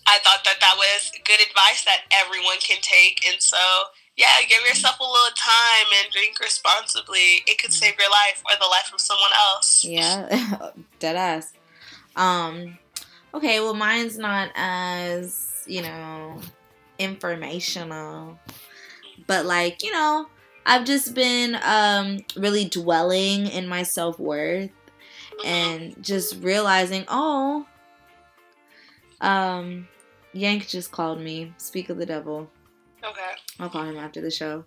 [0.08, 3.58] i thought that that was good advice that everyone can take and so
[4.20, 8.56] yeah give yourself a little time and drink responsibly it could save your life or
[8.60, 10.72] the life of someone else yeah.
[11.00, 11.54] Dead ass.
[12.16, 12.78] Um.
[13.34, 13.60] Okay.
[13.60, 16.40] Well, mine's not as you know
[16.98, 18.40] informational,
[19.28, 20.28] but like you know,
[20.66, 24.72] I've just been um really dwelling in my self worth
[25.46, 27.66] and just realizing, oh,
[29.22, 29.88] um,
[30.34, 31.54] Yank just called me.
[31.58, 32.50] Speak of the devil.
[33.04, 34.66] Okay I'll call him after the show.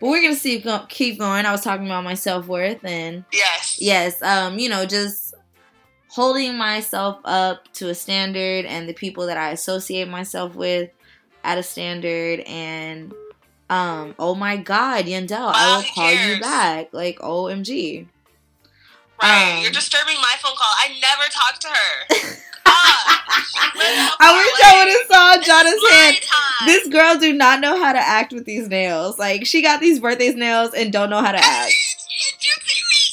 [0.00, 1.46] But we're gonna see go, keep going.
[1.46, 5.34] I was talking about my self worth and yes yes, um, you know, just
[6.08, 10.90] holding myself up to a standard and the people that I associate myself with
[11.44, 13.12] at a standard and
[13.68, 16.92] um, oh my god, Yandel, I will call you back.
[16.92, 18.06] Like OMG.
[19.22, 20.72] Right, Um, you're disturbing my phone call.
[20.78, 22.36] I never talked to her.
[22.86, 26.16] she lives so I wish I would have saw This is Jonna's my hand.
[26.22, 26.66] time.
[26.66, 29.18] This girl do not know how to act with these nails.
[29.18, 31.72] Like she got these birthday nails and don't know how to act.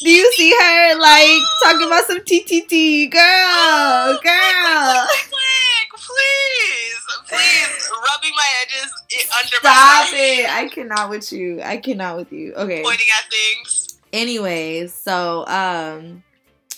[0.01, 3.09] Do you see her like talking about some TTT?
[3.11, 5.07] Girl, girl.
[5.07, 8.91] Quick, quick, please, please, rubbing my edges
[9.39, 10.49] under Stop my it.
[10.49, 11.61] I cannot with you.
[11.61, 12.53] I cannot with you.
[12.53, 12.81] Okay.
[12.83, 13.97] pointing at things.
[14.11, 16.23] Anyways, so um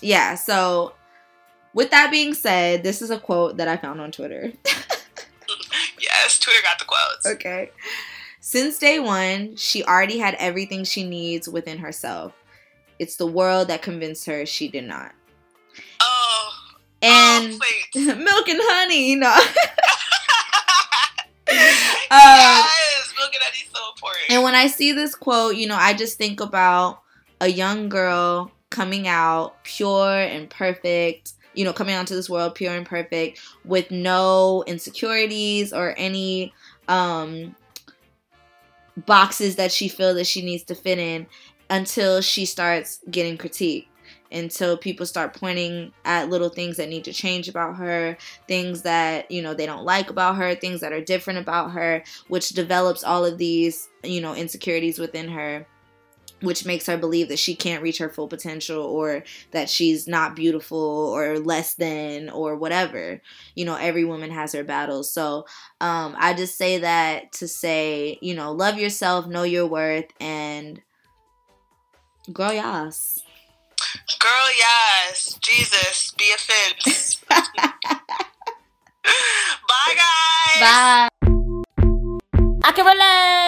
[0.02, 0.94] yeah, so
[1.76, 4.52] with that being said, this is a quote that I found on Twitter.
[6.00, 7.26] Yes, Twitter got the quotes.
[7.28, 7.70] okay.
[8.40, 12.34] Since day one, she already had everything she needs within herself.
[13.00, 15.14] It's the world that convinced her she did not.
[16.00, 16.52] Oh,
[17.02, 19.36] And oh, milk and honey, you know.
[21.48, 24.26] Uh, yes, milk and honey is so important.
[24.30, 27.02] And when I see this quote, you know, I just think about
[27.42, 32.74] a young girl coming out pure and perfect, you know, coming onto this world pure
[32.74, 36.54] and perfect with no insecurities or any
[36.88, 37.56] um
[39.06, 41.28] boxes that she feels that she needs to fit in
[41.70, 43.88] until she starts getting critiqued.
[44.32, 49.30] Until people start pointing at little things that need to change about her, things that,
[49.32, 53.04] you know, they don't like about her, things that are different about her, which develops
[53.04, 55.66] all of these, you know, insecurities within her
[56.42, 60.36] which makes her believe that she can't reach her full potential or that she's not
[60.36, 63.22] beautiful or less than or whatever.
[63.56, 65.12] You know, every woman has her battles.
[65.12, 65.46] So
[65.82, 70.82] um, I just say that to say, you know, love yourself, know your worth, and
[72.32, 73.24] girl, yas.
[74.20, 75.38] Girl, yes.
[75.42, 77.22] Jesus, be a fence.
[79.70, 80.60] Bye, guys.
[80.60, 81.10] Bye.
[82.64, 83.45] I can relate.